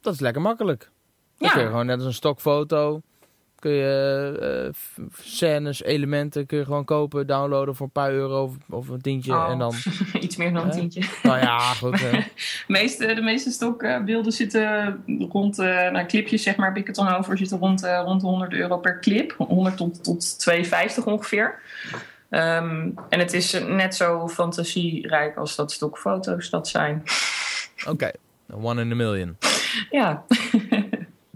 Dat 0.00 0.14
is 0.14 0.20
lekker 0.20 0.42
makkelijk. 0.42 0.90
Dan 1.38 1.48
Ja. 1.48 1.54
kun 1.54 1.62
je 1.62 1.68
gewoon 1.68 1.86
net 1.86 1.96
als 1.96 2.06
een 2.06 2.12
stokfoto. 2.14 3.00
Kun 3.60 3.70
je 3.70 4.70
eh, 4.72 5.02
scènes, 5.22 5.82
elementen 5.82 6.46
kun 6.46 6.58
je 6.58 6.64
gewoon 6.64 6.84
kopen, 6.84 7.26
downloaden 7.26 7.76
voor 7.76 7.86
een 7.86 7.92
paar 7.92 8.12
euro 8.12 8.42
of, 8.42 8.54
of 8.68 8.88
een 8.88 9.00
tientje. 9.00 9.32
Oh. 9.32 9.50
En 9.50 9.58
dan, 9.58 9.74
Iets 10.20 10.36
meer 10.36 10.52
dan 10.52 10.64
een 10.64 10.70
tientje. 10.70 11.02
nou 11.22 11.38
ja, 11.38 11.58
goed. 11.58 11.98
De 12.00 12.24
meeste, 12.66 13.14
de 13.14 13.20
meeste 13.20 13.50
stokbeelden 13.50 14.32
zitten 14.32 15.02
rond, 15.28 15.58
eh 15.58 15.90
nou, 15.90 16.06
clipjes 16.06 16.42
zeg 16.42 16.56
maar, 16.56 16.68
heb 16.68 16.76
ik 16.76 16.86
het 16.86 16.96
dan 16.96 17.14
over, 17.14 17.38
zitten 17.38 17.58
rond, 17.58 17.82
eh, 17.82 18.02
rond 18.04 18.20
de 18.20 18.26
100 18.26 18.52
euro 18.52 18.78
per 18.78 19.00
clip. 19.00 19.34
100 19.38 19.76
tot, 19.76 20.04
tot 20.04 20.38
250 20.38 21.06
ongeveer. 21.06 21.58
Ehm, 22.30 22.90
en 23.08 23.18
het 23.18 23.32
is 23.32 23.52
net 23.66 23.94
zo 23.94 24.28
fantasierijk 24.28 25.36
als 25.36 25.56
dat 25.56 25.72
stokfoto's 25.72 26.50
dat 26.50 26.68
zijn. 26.68 27.02
Oké, 27.88 28.10
one 28.52 28.80
in 28.80 28.92
a 28.92 28.94
million. 28.94 29.36
Ja, 29.90 30.24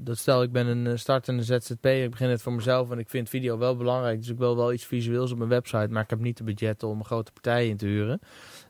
Dat 0.05 0.19
stel, 0.19 0.43
ik 0.43 0.53
ben 0.53 0.67
een 0.67 0.87
eh, 0.87 0.97
startende 0.97 1.43
ZZP'er, 1.43 2.03
ik 2.03 2.11
begin 2.11 2.29
het 2.29 2.43
voor 2.43 2.53
mezelf 2.53 2.91
en 2.91 2.99
ik 2.99 3.09
vind 3.11 3.29
video 3.29 3.59
wel 3.59 3.77
belangrijk. 3.77 4.19
Dus 4.19 4.29
ik 4.29 4.39
wil 4.39 4.57
wel 4.57 4.73
iets 4.73 4.85
visueels 4.85 5.33
op 5.33 5.39
mijn 5.39 5.51
website, 5.51 5.89
maar 5.91 6.03
ik 6.03 6.11
heb 6.11 6.19
niet 6.21 6.37
de 6.37 6.45
budgetten 6.45 6.89
om 6.89 6.99
een 6.99 7.05
grote 7.05 7.33
partij 7.33 7.69
in 7.69 7.77
te 7.77 7.87
huren. 7.87 8.21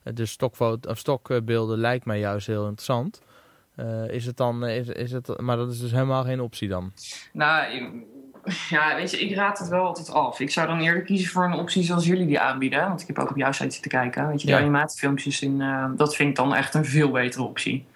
Eh, 0.03 0.15
dus 0.15 0.31
stokfoto, 0.31 0.91
of 0.91 0.99
stokbeelden 0.99 1.79
lijkt 1.79 2.05
mij 2.05 2.19
juist 2.19 2.47
heel 2.47 2.63
interessant. 2.63 3.23
Eh, 3.75 4.09
is 4.09 4.27
het 4.27 4.37
dan, 4.37 4.67
is, 4.67 4.89
is 4.89 5.13
het, 5.13 5.41
maar 5.41 5.57
dat 5.57 5.71
is 5.73 5.81
dus 5.81 5.91
helemaal 5.91 6.25
geen 6.25 6.41
optie 6.41 6.69
dan. 6.69 6.93
nou, 7.33 7.75
ja, 8.69 8.97
weet 8.97 9.11
je, 9.11 9.21
ik 9.21 9.35
raad 9.35 9.59
het 9.59 9.69
wel 9.69 9.85
altijd 9.85 10.11
af. 10.11 10.41
Ik 10.41 10.51
zou 10.51 10.67
dan 10.67 10.81
eerder 10.81 11.03
kiezen 11.03 11.31
voor 11.31 11.45
een 11.45 11.53
optie 11.59 11.83
zoals 11.83 12.07
jullie 12.07 12.27
die 12.27 12.41
aanbieden. 12.41 12.89
Want 12.89 13.01
ik 13.01 13.07
heb 13.07 13.19
ook 13.19 13.31
op 13.31 13.37
jouw 13.37 13.53
site 13.53 13.71
zitten 13.71 13.91
kijken. 13.91 14.29
Weet 14.29 14.41
je, 14.41 14.47
die 14.47 14.57
Ja. 14.57 14.63
animatiefilmpjes, 14.63 15.43
in, 15.43 15.63
dat 15.97 16.17
vind 16.17 16.29
ik 16.29 16.37
dan 16.37 16.55
echt 16.55 16.75
een 16.75 16.85
veel 16.85 17.11
betere 17.11 17.43
optie. 17.43 17.87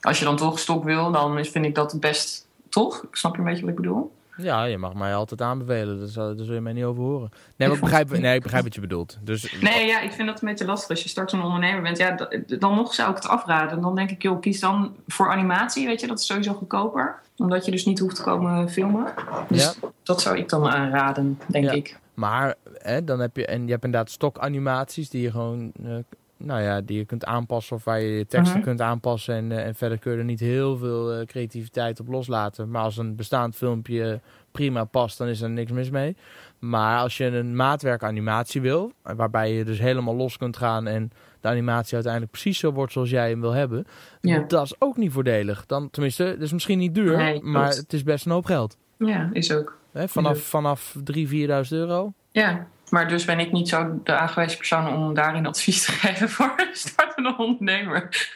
Als 0.00 0.18
je 0.18 0.24
dan 0.24 0.36
toch 0.36 0.58
stok 0.58 0.84
wil, 0.84 1.10
dan 1.12 1.44
vind 1.44 1.64
ik 1.64 1.74
dat 1.74 2.00
best 2.00 2.47
toch? 2.68 3.04
Snap 3.12 3.32
je 3.34 3.38
een 3.38 3.44
beetje 3.46 3.60
wat 3.60 3.70
ik 3.70 3.76
bedoel? 3.76 4.16
Ja, 4.36 4.64
je 4.64 4.78
mag 4.78 4.94
mij 4.94 5.14
altijd 5.14 5.42
aanbevelen, 5.42 5.98
daar 5.98 6.08
zal, 6.08 6.36
daar 6.36 6.44
zul 6.44 6.54
je 6.54 6.60
mij 6.60 6.72
niet 6.72 6.84
over 6.84 7.02
horen. 7.02 7.30
Nee, 7.56 7.68
maar 7.68 7.76
ik 7.76 7.82
begrijp, 7.88 8.10
nee, 8.18 8.34
ik 8.34 8.42
begrijp 8.42 8.64
wat 8.64 8.74
je 8.74 8.80
bedoelt. 8.80 9.18
Dus, 9.22 9.56
Nee, 9.60 9.86
ja, 9.86 10.00
ik 10.00 10.12
vind 10.12 10.28
dat 10.28 10.42
een 10.42 10.48
beetje 10.48 10.64
lastig 10.64 10.90
als 10.90 11.02
je 11.02 11.08
straks 11.08 11.32
een 11.32 11.42
ondernemer 11.42 11.82
bent. 11.82 11.98
Ja, 11.98 12.28
dan 12.58 12.74
nog 12.74 12.94
zou 12.94 13.10
ik 13.10 13.16
het 13.16 13.26
afraden. 13.28 13.80
Dan 13.80 13.94
denk 13.94 14.10
ik, 14.10 14.22
joh, 14.22 14.40
kies 14.40 14.60
dan 14.60 14.94
voor 15.06 15.30
animatie, 15.30 15.86
weet 15.86 16.00
je. 16.00 16.06
Dat 16.06 16.18
is 16.18 16.26
sowieso 16.26 16.52
goedkoper. 16.52 17.20
Omdat 17.36 17.64
je 17.64 17.70
dus 17.70 17.84
niet 17.84 17.98
hoeft 17.98 18.16
te 18.16 18.22
komen 18.22 18.70
filmen. 18.70 19.12
Dus 19.48 19.62
Ja. 19.80 19.88
dat 20.02 20.20
zou 20.22 20.36
ik 20.38 20.48
dan 20.48 20.68
aanraden, 20.68 21.38
denk 21.46 21.64
Ja. 21.64 21.72
ik. 21.72 21.98
Maar 22.14 22.54
hè, 22.78 23.04
dan 23.04 23.20
heb 23.20 23.36
je, 23.36 23.46
en 23.46 23.64
je 23.64 23.70
hebt 23.70 23.84
inderdaad 23.84 24.10
stokanimaties 24.10 25.10
die 25.10 25.22
je 25.22 25.30
gewoon, 25.30 25.72
eh, 25.84 25.96
nou 26.38 26.62
ja, 26.62 26.80
die 26.80 26.96
je 26.98 27.04
kunt 27.04 27.24
aanpassen 27.24 27.76
of 27.76 27.84
waar 27.84 28.00
je 28.00 28.08
je 28.08 28.26
teksten 28.26 28.56
Mhm. 28.58 28.66
kunt 28.66 28.80
aanpassen. 28.80 29.34
En, 29.34 29.52
eh, 29.52 29.66
en 29.66 29.74
verder 29.74 29.98
kun 29.98 30.12
je 30.12 30.18
er 30.18 30.24
niet 30.24 30.40
heel 30.40 30.76
veel 30.76 31.12
eh, 31.12 31.26
creativiteit 31.26 32.00
op 32.00 32.08
loslaten. 32.08 32.70
Maar 32.70 32.82
als 32.82 32.96
een 32.96 33.16
bestaand 33.16 33.56
filmpje 33.56 34.20
prima 34.52 34.84
past, 34.84 35.18
dan 35.18 35.28
is 35.28 35.40
er 35.40 35.50
niks 35.50 35.72
mis 35.72 35.90
mee. 35.90 36.16
Maar 36.58 36.98
als 37.00 37.16
je 37.16 37.24
een 37.24 37.56
maatwerkanimatie 37.56 38.60
wil, 38.60 38.92
eh, 39.02 39.14
waarbij 39.16 39.52
je 39.52 39.64
dus 39.64 39.78
helemaal 39.78 40.14
los 40.16 40.36
kunt 40.36 40.56
gaan 40.56 40.86
en 40.86 41.10
de 41.40 41.48
animatie 41.48 41.94
uiteindelijk 41.94 42.32
precies 42.32 42.58
zo 42.58 42.72
wordt 42.72 42.92
zoals 42.92 43.10
jij 43.10 43.28
hem 43.30 43.40
wil 43.40 43.52
hebben, 43.52 43.86
Ja. 44.20 44.44
dat 44.48 44.64
is 44.64 44.74
ook 44.78 44.96
niet 44.96 45.12
voordelig. 45.12 45.66
Dan, 45.66 45.90
tenminste, 45.90 46.24
het 46.24 46.40
is 46.40 46.52
misschien 46.52 46.78
niet 46.78 46.94
duur, 46.94 47.16
Nee, 47.16 47.42
maar 47.42 47.68
het 47.68 47.92
is 47.92 48.02
best 48.02 48.26
een 48.26 48.32
hoop 48.32 48.44
geld. 48.44 48.76
Ja, 48.98 49.30
is 49.32 49.52
ook. 49.52 49.78
Hè, 49.92 50.08
vanaf, 50.08 50.38
vanaf 50.38 50.96
3.000, 51.04 51.28
4.000 51.28 51.72
euro. 51.80 52.12
Ja, 52.30 52.66
maar 52.90 53.08
dus 53.08 53.24
ben 53.24 53.38
ik 53.38 53.52
niet 53.52 53.68
zo 53.68 54.00
de 54.04 54.16
aangewezen 54.16 54.58
persoon 54.58 54.94
om 54.94 55.14
daarin 55.14 55.46
advies 55.46 55.84
te 55.84 55.92
geven 56.02 56.28
voor 56.28 56.52
een 56.56 56.76
startende 56.76 57.36
ondernemer. 57.36 58.28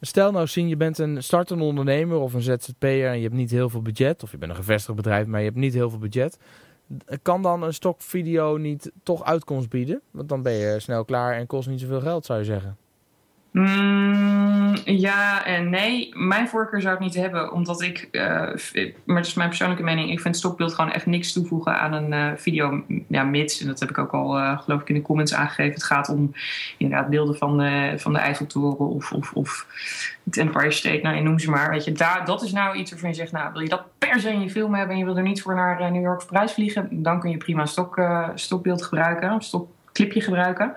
Stel 0.00 0.32
nou 0.32 0.46
zien, 0.46 0.68
je 0.68 0.76
bent 0.76 0.98
een 0.98 1.22
startende 1.22 1.64
ondernemer 1.64 2.18
of 2.18 2.34
een 2.34 2.42
ZZP'er 2.42 3.08
en 3.08 3.16
je 3.16 3.22
hebt 3.22 3.34
niet 3.34 3.50
heel 3.50 3.68
veel 3.68 3.82
budget. 3.82 4.22
Of 4.22 4.30
je 4.30 4.38
bent 4.38 4.50
een 4.50 4.56
gevestigd 4.56 4.96
bedrijf, 4.96 5.26
maar 5.26 5.40
je 5.40 5.46
hebt 5.46 5.58
niet 5.58 5.74
heel 5.74 5.90
veel 5.90 5.98
budget. 5.98 6.38
Kan 7.22 7.42
dan 7.42 7.62
een 7.62 7.74
stokvideo 7.74 8.56
niet 8.56 8.90
toch 9.02 9.24
uitkomst 9.24 9.68
bieden? 9.68 10.00
Want 10.10 10.28
dan 10.28 10.42
ben 10.42 10.52
je 10.52 10.80
snel 10.80 11.04
klaar 11.04 11.34
en 11.34 11.46
kost 11.46 11.68
niet 11.68 11.80
zoveel 11.80 12.00
geld, 12.00 12.24
zou 12.24 12.38
je 12.38 12.44
zeggen. 12.44 12.76
Mm, 13.50 14.37
ja 14.84 15.44
en 15.44 15.70
nee. 15.70 16.08
Mijn 16.12 16.48
voorkeur 16.48 16.80
zou 16.80 16.94
ik 16.94 17.00
niet 17.00 17.14
hebben, 17.14 17.52
omdat 17.52 17.82
ik, 17.82 18.08
eh, 18.12 18.22
maar 19.04 19.16
dat 19.16 19.26
is 19.26 19.34
mijn 19.34 19.48
persoonlijke 19.48 19.82
mening, 19.82 20.10
ik 20.10 20.20
vind 20.20 20.36
stokbeeld 20.36 20.74
gewoon 20.74 20.92
echt 20.92 21.06
niks 21.06 21.32
toevoegen 21.32 21.78
aan 21.78 21.92
een 21.92 22.12
eh, 22.12 22.36
video. 22.36 22.84
Ja, 23.08 23.22
mits, 23.22 23.60
en 23.60 23.66
dat 23.66 23.80
heb 23.80 23.90
ik 23.90 23.98
ook 23.98 24.12
al 24.12 24.38
eh, 24.38 24.60
geloof 24.60 24.80
ik 24.80 24.88
in 24.88 24.94
de 24.94 25.02
comments 25.02 25.34
aangegeven, 25.34 25.72
het 25.72 25.82
gaat 25.82 26.08
om 26.08 26.32
inderdaad 26.76 27.10
beelden 27.10 27.36
van 27.36 27.58
de, 27.58 27.94
van 27.96 28.12
de 28.12 28.18
Eiffeltoren 28.18 28.88
of, 28.88 29.12
of, 29.12 29.32
of 29.32 29.66
het 30.24 30.36
Empire 30.36 30.70
State, 30.70 31.00
nou, 31.02 31.20
noem 31.20 31.38
ze 31.38 31.50
maar. 31.50 31.70
Weet 31.70 31.84
je, 31.84 31.92
daar, 31.92 32.24
dat 32.24 32.42
is 32.42 32.52
nou 32.52 32.76
iets 32.76 32.90
waarvan 32.90 33.08
je 33.08 33.16
zegt, 33.16 33.32
nou, 33.32 33.52
wil 33.52 33.62
je 33.62 33.68
dat 33.68 33.84
per 33.98 34.20
se 34.20 34.30
in 34.30 34.40
je 34.40 34.50
film 34.50 34.74
hebben 34.74 34.92
en 34.92 34.98
je 34.98 35.04
wil 35.04 35.16
er 35.16 35.22
niet 35.22 35.42
voor 35.42 35.54
naar 35.54 35.92
New 35.92 36.02
York 36.02 36.18
of 36.18 36.26
Parijs 36.26 36.52
vliegen, 36.52 37.02
dan 37.02 37.20
kun 37.20 37.30
je 37.30 37.36
prima 37.36 37.66
stok, 37.66 38.00
stokbeeld 38.34 38.82
gebruiken, 38.82 39.30
een 39.30 39.42
stokclipje 39.42 40.20
gebruiken. 40.20 40.74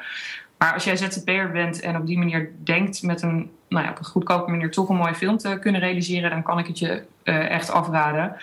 Maar 0.58 0.74
als 0.74 0.84
jij 0.84 0.96
ZZP'er 0.96 1.52
bent 1.52 1.80
en 1.80 1.96
op 1.96 2.06
die 2.06 2.18
manier 2.18 2.52
denkt 2.64 3.02
met 3.02 3.22
een, 3.22 3.52
nou 3.72 3.86
ja, 3.86 3.92
op 3.92 3.98
een 3.98 4.06
goedkope 4.06 4.52
manier 4.52 4.72
toch 4.72 4.90
een 4.90 4.96
mooie 4.96 5.16
film 5.16 5.38
te 5.38 5.58
kunnen 5.60 5.82
realiseren, 5.82 6.30
dan 6.30 6.44
kan 6.44 6.60
ik 6.60 6.68
het 6.68 6.80
je 6.80 7.04
eh, 7.24 7.50
echt 7.50 7.70
afraden. 7.70 8.36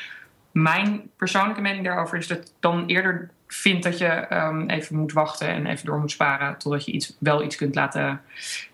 Mijn 0.50 1.10
persoonlijke 1.16 1.60
mening 1.60 1.84
daarover 1.84 2.18
is 2.18 2.26
dat 2.26 2.52
dan 2.60 2.86
eerder 2.86 3.30
vind 3.46 3.82
dat 3.82 3.98
je 3.98 4.06
ehm, 4.06 4.68
even 4.68 4.96
moet 4.96 5.12
wachten 5.12 5.48
en 5.48 5.66
even 5.66 5.86
door 5.86 5.98
moet 5.98 6.10
sparen 6.10 6.58
totdat 6.58 6.84
je 6.84 6.92
iets, 6.92 7.16
wel 7.18 7.42
iets 7.42 7.56
kunt 7.56 7.74
laten 7.74 8.20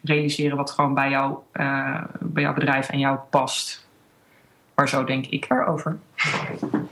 realiseren 0.03 0.57
wat 0.57 0.71
gewoon 0.71 0.95
bij, 0.95 1.11
jou, 1.11 1.37
eh, 1.53 2.03
bij 2.21 2.43
jouw 2.43 2.55
bedrijf 2.55 2.89
en 2.89 2.99
jou 2.99 3.19
past. 3.31 3.87
Maar 4.75 4.89
zo 4.89 5.05
denk 5.05 5.27
ik 5.27 5.51
erover. 5.51 5.99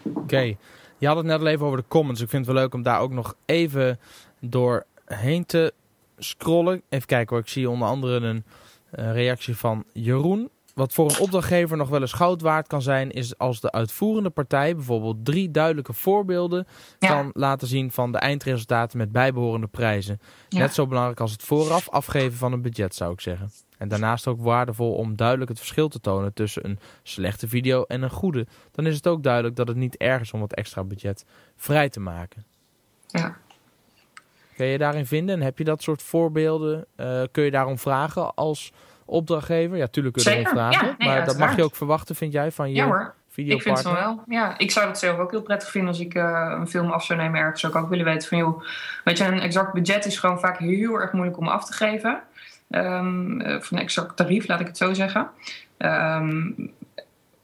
Oké, 0.03 0.55
je 0.99 1.07
had 1.07 1.17
het 1.17 1.27
net 1.27 1.41
al 1.41 1.47
even 1.47 1.67
over 1.67 1.79
de 1.79 1.89
comments. 1.89 2.21
Ik 2.21 2.29
vind 2.29 2.47
het 2.47 2.55
wel 2.55 2.63
leuk 2.63 2.75
om 2.75 2.83
daar 2.83 3.01
ook 3.01 3.13
nog 3.13 3.35
even 3.47 3.99
doorheen 4.41 5.47
te 5.47 5.73
scrollen. 6.19 6.83
Even 6.89 7.07
kijken 7.07 7.37
hoor, 7.37 7.45
ik 7.45 7.51
zie 7.51 7.71
onder 7.71 7.89
andere 7.89 8.27
een 8.27 8.45
eh, 8.93 9.13
reactie 9.13 9.57
van 9.57 9.85
Jeroen. 9.93 10.51
Wat 10.75 10.93
voor 10.93 11.11
een 11.11 11.19
opdrachtgever 11.19 11.77
nog 11.77 11.89
wel 11.89 12.01
eens 12.01 12.13
goud 12.13 12.41
waard 12.41 12.67
kan 12.67 12.83
zijn, 12.83 13.11
is 13.11 13.39
als 13.39 13.61
de 13.61 13.73
uitvoerende 13.73 14.31
partij 14.31 14.75
bijvoorbeeld 14.75 15.25
drie 15.25 15.51
duidelijke 15.51 15.93
voorbeelden 15.93 16.67
Ja. 16.99 17.09
kan 17.09 17.31
laten 17.33 17.69
zien 17.69 17.91
van 17.91 18.13
de 18.13 18.19
eindresultaten 18.19 18.99
met 18.99 19.13
bijbehorende 19.13 19.67
prijzen. 19.67 20.21
Ja. 20.49 20.59
Net 20.59 20.75
zo 20.75 20.87
belangrijk 20.87 21.21
als 21.21 21.33
het 21.33 21.43
vooraf 21.43 21.89
afgeven 21.89 22.39
van 22.39 22.53
een 22.53 22.63
budget, 22.63 22.95
zou 22.95 23.13
ik 23.13 23.21
zeggen. 23.21 23.51
En 23.79 23.89
daarnaast 23.89 24.27
ook 24.27 24.41
waardevol 24.41 24.95
om 24.95 25.17
duidelijk 25.17 25.49
het 25.51 25.59
verschil 25.59 25.89
te 25.89 26.01
tonen 26.01 26.33
tussen 26.35 26.65
een 26.65 26.79
slechte 27.03 27.49
video 27.49 27.83
en 27.83 28.03
een 28.03 28.11
goede. 28.11 28.47
Dan 28.71 28.87
is 28.87 28.95
het 28.97 29.07
ook 29.07 29.23
duidelijk 29.23 29.57
dat 29.57 29.69
het 29.69 29.77
niet 29.77 29.97
erg 29.97 30.21
is 30.21 30.33
om 30.33 30.41
wat 30.41 30.53
extra 30.55 30.85
budget 30.85 31.25
vrij 31.57 31.89
te 31.89 32.01
maken. 32.01 32.45
Ja. 33.07 33.37
Kun 34.57 34.67
je 34.67 34.79
daarin 34.79 35.07
vinden? 35.07 35.35
En 35.35 35.43
heb 35.43 35.59
je 35.59 35.65
dat 35.65 35.83
soort 35.83 36.03
voorbeelden? 36.03 36.87
Eh, 36.97 37.23
kun 37.33 37.45
je 37.45 37.51
daarom 37.51 37.79
vragen 37.79 38.35
als 38.35 38.73
opdrachtgever? 39.05 39.77
Ja, 39.77 39.87
tuurlijk 39.87 40.15
kun 40.15 40.25
je 40.25 40.31
Zeker. 40.31 40.51
vragen. 40.51 40.87
Ja, 40.87 40.95
nee, 40.99 41.09
maar 41.09 41.25
dat 41.25 41.39
mag 41.39 41.57
je 41.57 41.65
ook 41.65 41.77
verwachten, 41.77 42.15
vind 42.15 42.33
jij, 42.33 42.53
van 42.53 42.69
je 42.69 42.75
Ja 42.75 42.85
hoor? 42.85 43.15
Ik 43.35 43.63
vind 43.63 43.79
het 43.79 43.93
wel. 43.93 44.23
Ja, 44.27 44.59
ik 44.59 44.71
zou 44.71 44.87
dat 44.87 44.99
zelf 44.99 45.19
ook 45.19 45.31
heel 45.31 45.43
prettig 45.43 45.71
vinden 45.71 45.91
als 45.91 46.01
ik 46.01 46.15
eh, 46.15 46.57
een 46.59 46.69
film 46.69 46.91
af 46.91 47.05
zou 47.05 47.19
nemen 47.19 47.41
ergens. 47.41 47.61
Zou 47.61 47.73
ik 47.73 47.79
ook 47.79 47.89
willen 47.89 48.05
weten 48.05 48.29
van, 48.29 48.39
joh, 48.39 48.63
weet 49.05 49.19
je, 49.19 49.25
een 49.25 49.41
exact 49.41 49.73
budget 49.73 50.05
is 50.05 50.19
gewoon 50.19 50.41
vaak 50.41 50.59
heel 50.59 51.01
erg 51.01 51.13
moeilijk 51.13 51.39
om 51.39 51.49
af 51.49 51.65
te 51.65 51.73
geven. 51.73 52.23
Eh, 52.71 53.01
van 53.61 53.79
een 53.79 53.79
exact 53.79 54.17
tarief, 54.17 54.49
laat 54.49 54.61
ik 54.61 54.67
het 54.67 54.77
zo 54.77 54.93
zeggen. 54.93 55.31
Ehm, 55.77 56.51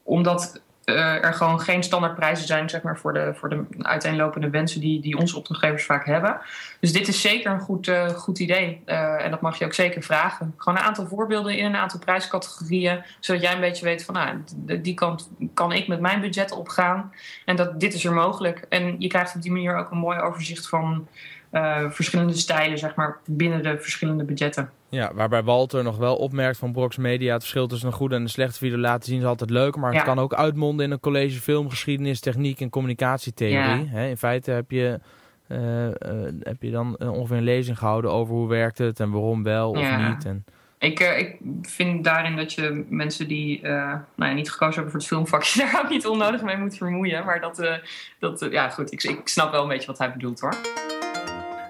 omdat 0.03 0.61
eh, 0.95 1.25
er 1.25 1.33
gewoon 1.33 1.59
geen 1.59 1.83
standaardprijzen 1.83 2.47
zijn, 2.47 2.69
zeg 2.69 2.81
maar, 2.81 2.97
voor 2.97 3.13
de, 3.13 3.33
voor 3.33 3.49
de 3.49 3.65
uiteenlopende 3.79 4.49
wensen 4.49 4.81
die, 4.81 5.01
die 5.01 5.17
onze 5.17 5.37
opdrachtgevers 5.37 5.85
vaak 5.85 6.05
hebben. 6.05 6.39
Dus 6.79 6.93
dit 6.93 7.07
is 7.07 7.21
zeker 7.21 7.51
een 7.51 7.59
goed, 7.59 7.87
eh, 7.87 8.07
goed 8.07 8.39
idee. 8.39 8.81
Eh, 8.85 9.25
en 9.25 9.31
dat 9.31 9.41
mag 9.41 9.59
je 9.59 9.65
ook 9.65 9.73
zeker 9.73 10.03
vragen. 10.03 10.53
Gewoon 10.57 10.79
een 10.79 10.85
aantal 10.85 11.07
voorbeelden 11.07 11.57
in 11.57 11.65
een 11.65 11.75
aantal 11.75 11.99
prijscategorieën. 11.99 13.03
Zodat 13.19 13.41
jij 13.41 13.53
een 13.53 13.59
beetje 13.59 13.85
weet 13.85 14.03
van, 14.03 14.13
nou, 14.13 14.43
die 14.81 14.93
kant 14.93 15.29
kan 15.53 15.71
ik 15.71 15.87
met 15.87 15.99
mijn 15.99 16.21
budget 16.21 16.51
opgaan. 16.51 17.13
En 17.45 17.55
dat 17.55 17.79
dit 17.79 17.93
is 17.93 18.05
er 18.05 18.13
mogelijk. 18.13 18.65
En 18.69 18.95
je 18.99 19.07
krijgt 19.07 19.35
op 19.35 19.41
die 19.41 19.51
manier 19.51 19.75
ook 19.75 19.91
een 19.91 19.97
mooi 19.97 20.19
overzicht 20.19 20.69
van 20.69 21.07
eh, 21.51 21.89
verschillende 21.89 22.33
stijlen, 22.33 22.77
zeg 22.77 22.95
maar, 22.95 23.17
binnen 23.25 23.63
de 23.63 23.77
verschillende 23.79 24.23
budgetten. 24.23 24.69
Ja, 24.89 25.13
waarbij 25.13 25.43
Walter 25.43 25.83
nog 25.83 25.97
wel 25.97 26.15
opmerkt 26.15 26.57
van 26.57 26.71
Brox 26.71 26.97
Media... 26.97 27.31
het 27.33 27.41
verschil 27.41 27.67
tussen 27.67 27.87
een 27.87 27.93
goede 27.93 28.15
en 28.15 28.21
een 28.21 28.29
slechte 28.29 28.57
video 28.57 28.77
laten 28.77 29.09
zien 29.09 29.19
is 29.19 29.25
altijd 29.25 29.49
leuk... 29.49 29.75
maar 29.75 29.89
het 29.89 29.99
Ja. 29.99 30.05
kan 30.05 30.19
ook 30.19 30.33
uitmonden 30.33 30.85
in 30.85 30.91
een 30.91 30.99
college 30.99 31.39
filmgeschiedenis, 31.39 32.19
techniek 32.19 32.59
en 32.61 32.69
communicatietheorie. 32.69 33.89
In 34.09 34.17
feite 34.17 34.51
heb 34.51 34.71
je, 34.71 34.99
eh, 35.47 35.85
eh, 35.87 35.93
heb 36.39 36.61
je 36.61 36.71
dan 36.71 36.99
ongeveer 36.99 37.37
een 37.37 37.43
lezing 37.43 37.77
gehouden 37.77 38.11
over 38.11 38.33
hoe 38.33 38.47
werkt 38.47 38.77
het... 38.77 38.99
en 38.99 39.11
waarom 39.11 39.43
wel 39.43 39.69
of 39.69 39.79
Ja. 39.79 40.09
niet. 40.09 40.25
En, 40.25 40.45
Ik, 40.79 40.99
ik 40.99 41.37
vind 41.61 42.03
daarin 42.03 42.35
dat 42.35 42.53
je 42.53 42.85
mensen 42.89 43.27
die 43.27 43.61
nou 43.61 44.01
ja, 44.15 44.33
niet 44.33 44.51
gekozen 44.51 44.73
hebben 44.73 44.91
voor 44.91 44.99
het 44.99 45.09
filmvakje, 45.09 45.59
daar 45.71 45.81
ook 45.83 45.89
niet 45.89 46.07
onnodig 46.07 46.41
mee 46.41 46.57
moet 46.57 46.77
vermoeien. 46.77 47.25
Maar 47.25 47.41
dat, 47.41 47.59
eh, 47.59 47.73
dat 48.19 48.47
ja 48.51 48.69
goed, 48.69 48.91
ik, 48.91 49.03
ik 49.03 49.27
snap 49.27 49.51
wel 49.51 49.61
een 49.61 49.67
beetje 49.69 49.87
wat 49.87 49.97
hij 49.97 50.11
bedoelt 50.11 50.39
hoor. 50.39 50.53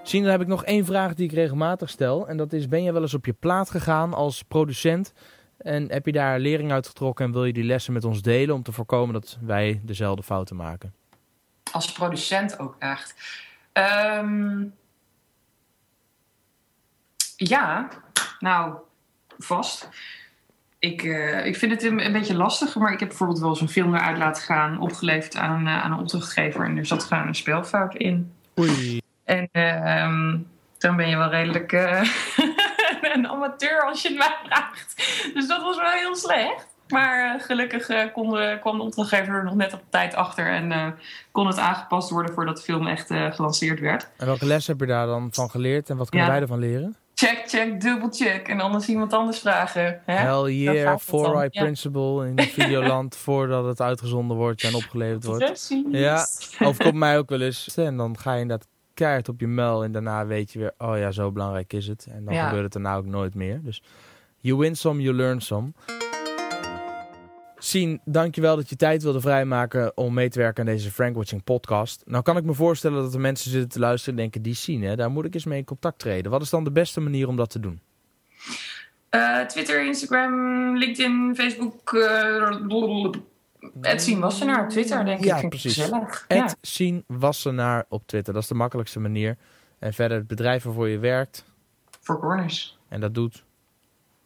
Zien, 0.10 0.22
dan 0.22 0.32
heb 0.32 0.42
ik 0.42 0.48
nog 0.48 0.64
één 0.64 0.86
vraag 0.86 1.14
die 1.14 1.26
ik 1.26 1.34
regelmatig 1.34 1.90
stel. 1.90 2.28
En 2.28 2.38
dat 2.38 2.54
is, 2.54 2.68
ben 2.68 2.84
je 2.84 2.92
wel 2.92 3.02
eens 3.02 3.14
op 3.14 3.26
je 3.26 3.34
plaat 3.34 3.70
gegaan 3.70 4.14
als 4.14 4.44
producent... 4.44 5.14
En 5.60 5.92
heb 5.92 6.06
je 6.06 6.12
daar 6.12 6.40
lering 6.40 6.72
uit 6.72 6.88
getrokken 6.88 7.26
en 7.26 7.32
wil 7.32 7.46
je 7.46 7.54
die 7.54 7.64
lessen 7.64 7.94
met 7.94 8.04
ons 8.04 8.22
delen 8.22 8.56
om 8.56 8.64
te 8.64 8.72
voorkomen 8.72 9.14
dat 9.14 9.38
wij 9.42 9.82
dezelfde 9.84 10.24
fouten 10.24 10.56
maken? 10.56 10.94
Als 11.72 11.92
producent 11.92 12.60
ook 12.60 12.76
echt. 12.80 13.16
Ehm, 13.74 14.66
ja, 17.36 17.88
nou, 18.40 18.76
vast. 19.38 19.90
Ik, 20.80 21.04
uh, 21.04 21.46
ik 21.46 21.56
vind 21.56 21.72
het 21.72 21.84
een, 21.84 22.06
een, 22.06 22.12
beetje 22.12 22.36
lastig, 22.36 22.76
maar 22.76 22.94
ik 22.94 23.00
heb 23.00 23.08
bijvoorbeeld 23.08 23.40
wel 23.40 23.50
eens 23.50 23.62
een 23.62 23.70
film 23.70 23.96
eruit 23.96 24.18
laten 24.18 24.44
gaan, 24.44 24.80
opgeleverd 24.80 25.36
aan, 25.36 25.68
uh, 25.68 25.84
aan 25.84 25.92
een 25.92 26.00
opdrachtgever. 26.00 26.66
En 26.66 26.78
er 26.78 26.86
zat 26.86 27.04
gewoon 27.04 27.28
een 27.28 27.36
spelfout 27.36 27.96
in. 27.96 28.34
Oei. 28.60 28.99
En 29.30 29.50
uh, 29.52 30.36
dan 30.78 30.96
ben 30.96 31.10
je 31.10 31.18
wel 31.18 31.30
redelijk 31.30 31.72
uh, 31.72 32.02
een 33.14 33.28
amateur 33.28 33.82
als 33.86 34.02
je 34.02 34.08
het 34.08 34.18
mij 34.18 34.36
vraagt. 34.44 34.94
Dus 35.34 35.48
dat 35.48 35.62
was 35.62 35.78
wel 35.78 35.92
heel 35.92 36.16
slecht. 36.16 36.68
Maar 36.88 37.36
uh, 37.36 37.44
gelukkig 37.44 37.90
uh, 37.90 38.14
kon 38.14 38.38
kwam 38.60 38.78
de 38.78 38.84
opdrachtgever 38.84 39.34
er 39.34 39.44
nog 39.44 39.56
net 39.56 39.74
op 39.74 39.82
tijd 39.90 40.16
achter 40.16 40.48
en 40.48 40.96
kon 41.32 41.48
het 41.48 41.58
aangepast 41.58 42.10
worden 42.10 42.34
voordat 42.34 42.58
de 42.58 42.64
film 42.64 42.88
echt 42.88 43.08
gelanceerd 43.30 43.80
werd. 43.80 44.10
En 44.18 44.26
welke 44.26 44.46
les 44.46 44.68
heb 44.68 44.80
je 44.80 44.86
daar 44.86 45.06
dan 45.06 45.28
van 45.32 45.50
geleerd 45.50 45.90
en 45.90 45.98
wat 45.98 46.10
kunnen 46.10 46.28
ja. 46.28 46.34
wij 46.34 46.42
ervan 46.42 46.60
leren? 46.60 46.96
Check, 47.14 47.44
check, 47.48 47.82
dubbel 47.82 48.10
check. 48.12 48.48
En 48.48 48.60
anders 48.60 48.88
iemand 48.88 49.14
anders 49.14 49.40
vragen. 49.40 50.02
Hè? 50.06 50.14
Hell 50.14 50.52
yeah, 50.52 50.98
four 50.98 51.36
eye 51.36 51.48
ja. 51.52 51.62
principle 51.62 52.28
in 52.28 52.40
Videoland 52.60 53.16
voordat 53.16 53.66
het 53.66 53.82
uitgezonden 53.82 54.38
wordt 54.38 54.64
en 54.64 54.76
opgeleverd 54.76 55.24
wordt. 55.24 55.46
Precies. 55.46 55.86
Ja, 55.92 56.28
overkomt 56.60 56.96
mij 56.96 57.18
ook 57.18 57.30
wel 57.30 57.42
eens. 57.42 57.78
En 57.78 57.98
dan 57.98 58.18
ga 58.18 58.34
je 58.34 58.42
inderdaad 58.42 58.68
keihard 59.00 59.30
op 59.30 59.40
je 59.40 59.48
mail 59.48 59.84
en 59.84 59.92
daarna 59.92 60.26
weet 60.26 60.52
je 60.52 60.60
weer, 60.60 60.74
oh 60.78 60.98
ja, 60.98 61.12
zo 61.12 61.32
belangrijk 61.32 61.74
is 61.74 61.88
het. 61.88 62.08
En 62.12 62.26
dan 62.26 62.34
ja. 62.34 62.46
gebeurt 62.46 62.64
het 62.64 62.74
daarna 62.74 62.96
ook 62.96 63.06
nooit 63.06 63.36
meer. 63.36 63.62
Dus 63.64 63.84
you 64.40 64.58
win 64.58 64.76
some, 64.76 65.02
you 65.02 65.16
learn 65.16 65.42
some. 65.42 65.72
Sien, 67.58 68.02
dankjewel 68.06 68.56
dat 68.56 68.70
je 68.70 68.76
tijd 68.76 69.04
wilde 69.04 69.22
vrijmaken 69.22 69.98
om 69.98 70.14
mee 70.14 70.30
te 70.30 70.40
werken 70.40 70.68
aan 70.68 70.74
deze 70.74 70.92
Frankwatching 70.92 71.44
podcast. 71.44 72.04
Nou 72.06 72.24
kan 72.24 72.38
ik 72.38 72.44
me 72.44 72.54
voorstellen 72.54 73.02
dat 73.04 73.14
er 73.14 73.20
mensen 73.20 73.52
zitten 73.52 73.70
te 73.70 73.80
luisteren 73.80 74.16
en 74.16 74.22
denken, 74.22 74.42
die 74.42 74.54
Sien, 74.54 74.84
hè, 74.84 74.96
daar 74.96 75.12
moet 75.12 75.26
ik 75.26 75.34
eens 75.34 75.46
mee 75.46 75.60
in 75.60 75.66
contact 75.66 76.00
treden. 76.00 76.32
Wat 76.32 76.42
is 76.42 76.50
dan 76.50 76.64
de 76.64 76.72
beste 76.72 77.00
manier 77.00 77.28
om 77.28 77.36
dat 77.36 77.50
te 77.50 77.60
doen? 77.60 77.82
Uh, 79.16 79.40
Twitter, 79.40 79.86
Instagram, 79.86 80.78
LinkedIn, 80.78 81.36
Facebook. 81.36 81.94
Uh, 81.94 82.50
Ed 83.82 84.02
Sien 84.02 84.20
Wassenaar 84.20 84.64
op 84.64 84.70
Twitter, 84.70 85.06
denk 85.06 85.24
ja, 85.24 85.34
ik. 85.34 85.40
Vind 85.40 85.50
precies. 85.50 85.78
Gezellig. 85.78 87.04
Wassenaar 87.08 87.86
op 87.90 88.08
Twitter. 88.08 88.34
Dat 88.34 88.42
is 88.42 88.50
de 88.50 88.56
makkelijkste 88.56 89.00
manier. 89.00 89.38
En 89.80 89.94
verder 89.94 90.18
het 90.18 90.28
bedrijf 90.28 90.64
waarvoor 90.64 90.88
je 90.90 91.00
werkt. 91.00 91.46
Voor 92.02 92.20
Corners. 92.20 92.78
En 92.88 93.00
dat 93.00 93.14
doet. 93.14 93.44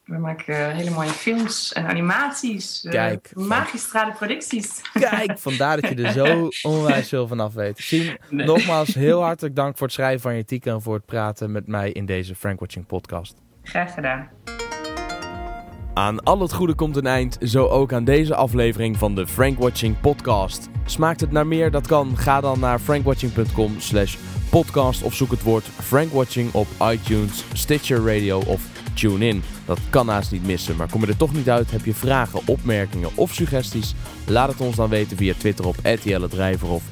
We 0.05 0.17
maken 0.17 0.53
uh, 0.59 0.67
hele 0.67 0.89
mooie 0.89 1.09
films 1.09 1.73
en 1.73 1.85
animaties. 1.85 2.83
Uh, 2.83 2.91
Kijk. 2.91 3.31
magistrale 3.35 4.13
producties. 4.13 4.81
Kijk, 4.93 5.39
vandaar 5.49 5.81
dat 5.81 5.89
je 5.89 6.03
er 6.03 6.11
zo 6.11 6.49
onwijs 6.69 7.09
veel 7.09 7.27
van 7.27 7.39
af 7.39 7.53
weet. 7.53 7.77
Sien, 7.77 8.17
Nee. 8.29 8.45
nogmaals 8.45 8.93
heel 8.93 9.21
hartelijk 9.21 9.55
dank 9.55 9.77
voor 9.77 9.87
het 9.87 9.95
schrijven 9.95 10.21
van 10.21 10.33
je 10.33 10.39
artikel 10.39 10.73
en 10.75 10.81
voor 10.81 10.95
het 10.95 11.05
praten 11.05 11.51
met 11.51 11.67
mij 11.67 11.91
in 11.91 12.05
deze 12.05 12.35
Frankwatching 12.35 12.85
podcast. 12.85 13.41
Graag 13.63 13.93
gedaan. 13.93 14.29
Aan 15.93 16.23
al 16.23 16.39
het 16.39 16.53
goede 16.53 16.73
komt 16.73 16.95
een 16.95 17.05
eind, 17.05 17.37
zo 17.41 17.67
ook 17.67 17.93
aan 17.93 18.03
deze 18.03 18.35
aflevering 18.35 18.97
van 18.97 19.15
de 19.15 19.27
Frankwatching 19.27 19.99
podcast. 19.99 20.69
Smaakt 20.85 21.21
het 21.21 21.31
naar 21.31 21.47
meer? 21.47 21.71
Dat 21.71 21.87
kan. 21.87 22.17
Ga 22.17 22.41
dan 22.41 22.59
naar 22.59 22.79
frankwatching.com 22.79 23.75
slash 23.79 24.17
podcast 24.49 25.03
of 25.03 25.13
zoek 25.13 25.31
het 25.31 25.43
woord 25.43 25.63
Frankwatching 25.63 26.53
op 26.53 26.67
iTunes, 26.91 27.43
Stitcher 27.53 27.97
Radio 27.97 28.39
of 28.39 28.61
TuneIn. 28.93 29.43
Dat 29.65 29.79
kan 29.89 30.07
haast 30.07 30.31
niet 30.31 30.45
missen, 30.45 30.75
maar 30.75 30.89
kom 30.89 31.01
je 31.01 31.07
er 31.07 31.17
toch 31.17 31.33
niet 31.33 31.49
uit? 31.49 31.71
Heb 31.71 31.85
je 31.85 31.93
vragen, 31.93 32.39
opmerkingen 32.45 33.09
of 33.15 33.33
suggesties? 33.33 33.95
Laat 34.27 34.49
het 34.49 34.61
ons 34.61 34.75
dan 34.75 34.89
weten 34.89 35.17
via 35.17 35.33
Twitter 35.37 35.67
op 35.67 35.75
@jelle 36.03 36.59
of 36.61 36.83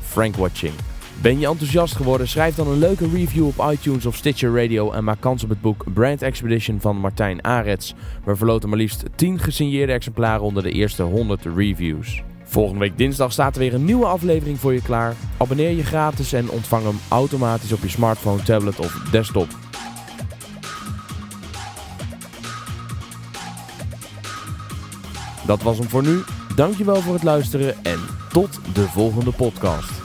@frankwatching. 0.00 0.74
Ben 1.20 1.38
je 1.38 1.46
enthousiast 1.46 1.96
geworden? 1.96 2.28
Schrijf 2.28 2.54
dan 2.54 2.68
een 2.68 2.78
leuke 2.78 3.08
review 3.08 3.46
op 3.46 3.70
iTunes 3.70 4.06
of 4.06 4.16
Stitcher 4.16 4.62
Radio 4.62 4.92
en 4.92 5.04
maak 5.04 5.20
kans 5.20 5.42
op 5.42 5.48
het 5.48 5.60
boek 5.60 5.84
Brand 5.94 6.22
Expedition 6.22 6.80
van 6.80 6.96
Martijn 6.96 7.44
Arets. 7.44 7.94
We 8.24 8.36
verloten 8.36 8.68
maar 8.68 8.78
liefst 8.78 9.04
10 9.14 9.38
gesigneerde 9.38 9.92
exemplaren 9.92 10.42
onder 10.42 10.62
de 10.62 10.70
eerste 10.70 11.02
100 11.02 11.44
reviews. 11.56 12.22
Volgende 12.44 12.80
week 12.80 12.98
dinsdag 12.98 13.32
staat 13.32 13.54
er 13.54 13.60
weer 13.60 13.74
een 13.74 13.84
nieuwe 13.84 14.06
aflevering 14.06 14.58
voor 14.58 14.72
je 14.72 14.82
klaar. 14.82 15.14
Abonneer 15.36 15.70
je 15.70 15.84
gratis 15.84 16.32
en 16.32 16.50
ontvang 16.50 16.84
hem 16.84 16.98
automatisch 17.08 17.72
op 17.72 17.82
je 17.82 17.88
smartphone, 17.88 18.42
tablet 18.42 18.78
of 18.78 18.92
desktop. 19.10 19.48
Dat 25.46 25.62
was 25.62 25.78
hem 25.78 25.88
voor 25.88 26.02
nu. 26.02 26.20
Dankjewel 26.56 27.00
voor 27.00 27.14
het 27.14 27.22
luisteren 27.22 27.84
en 27.84 27.98
tot 28.32 28.60
de 28.74 28.88
volgende 28.88 29.32
podcast. 29.32 29.97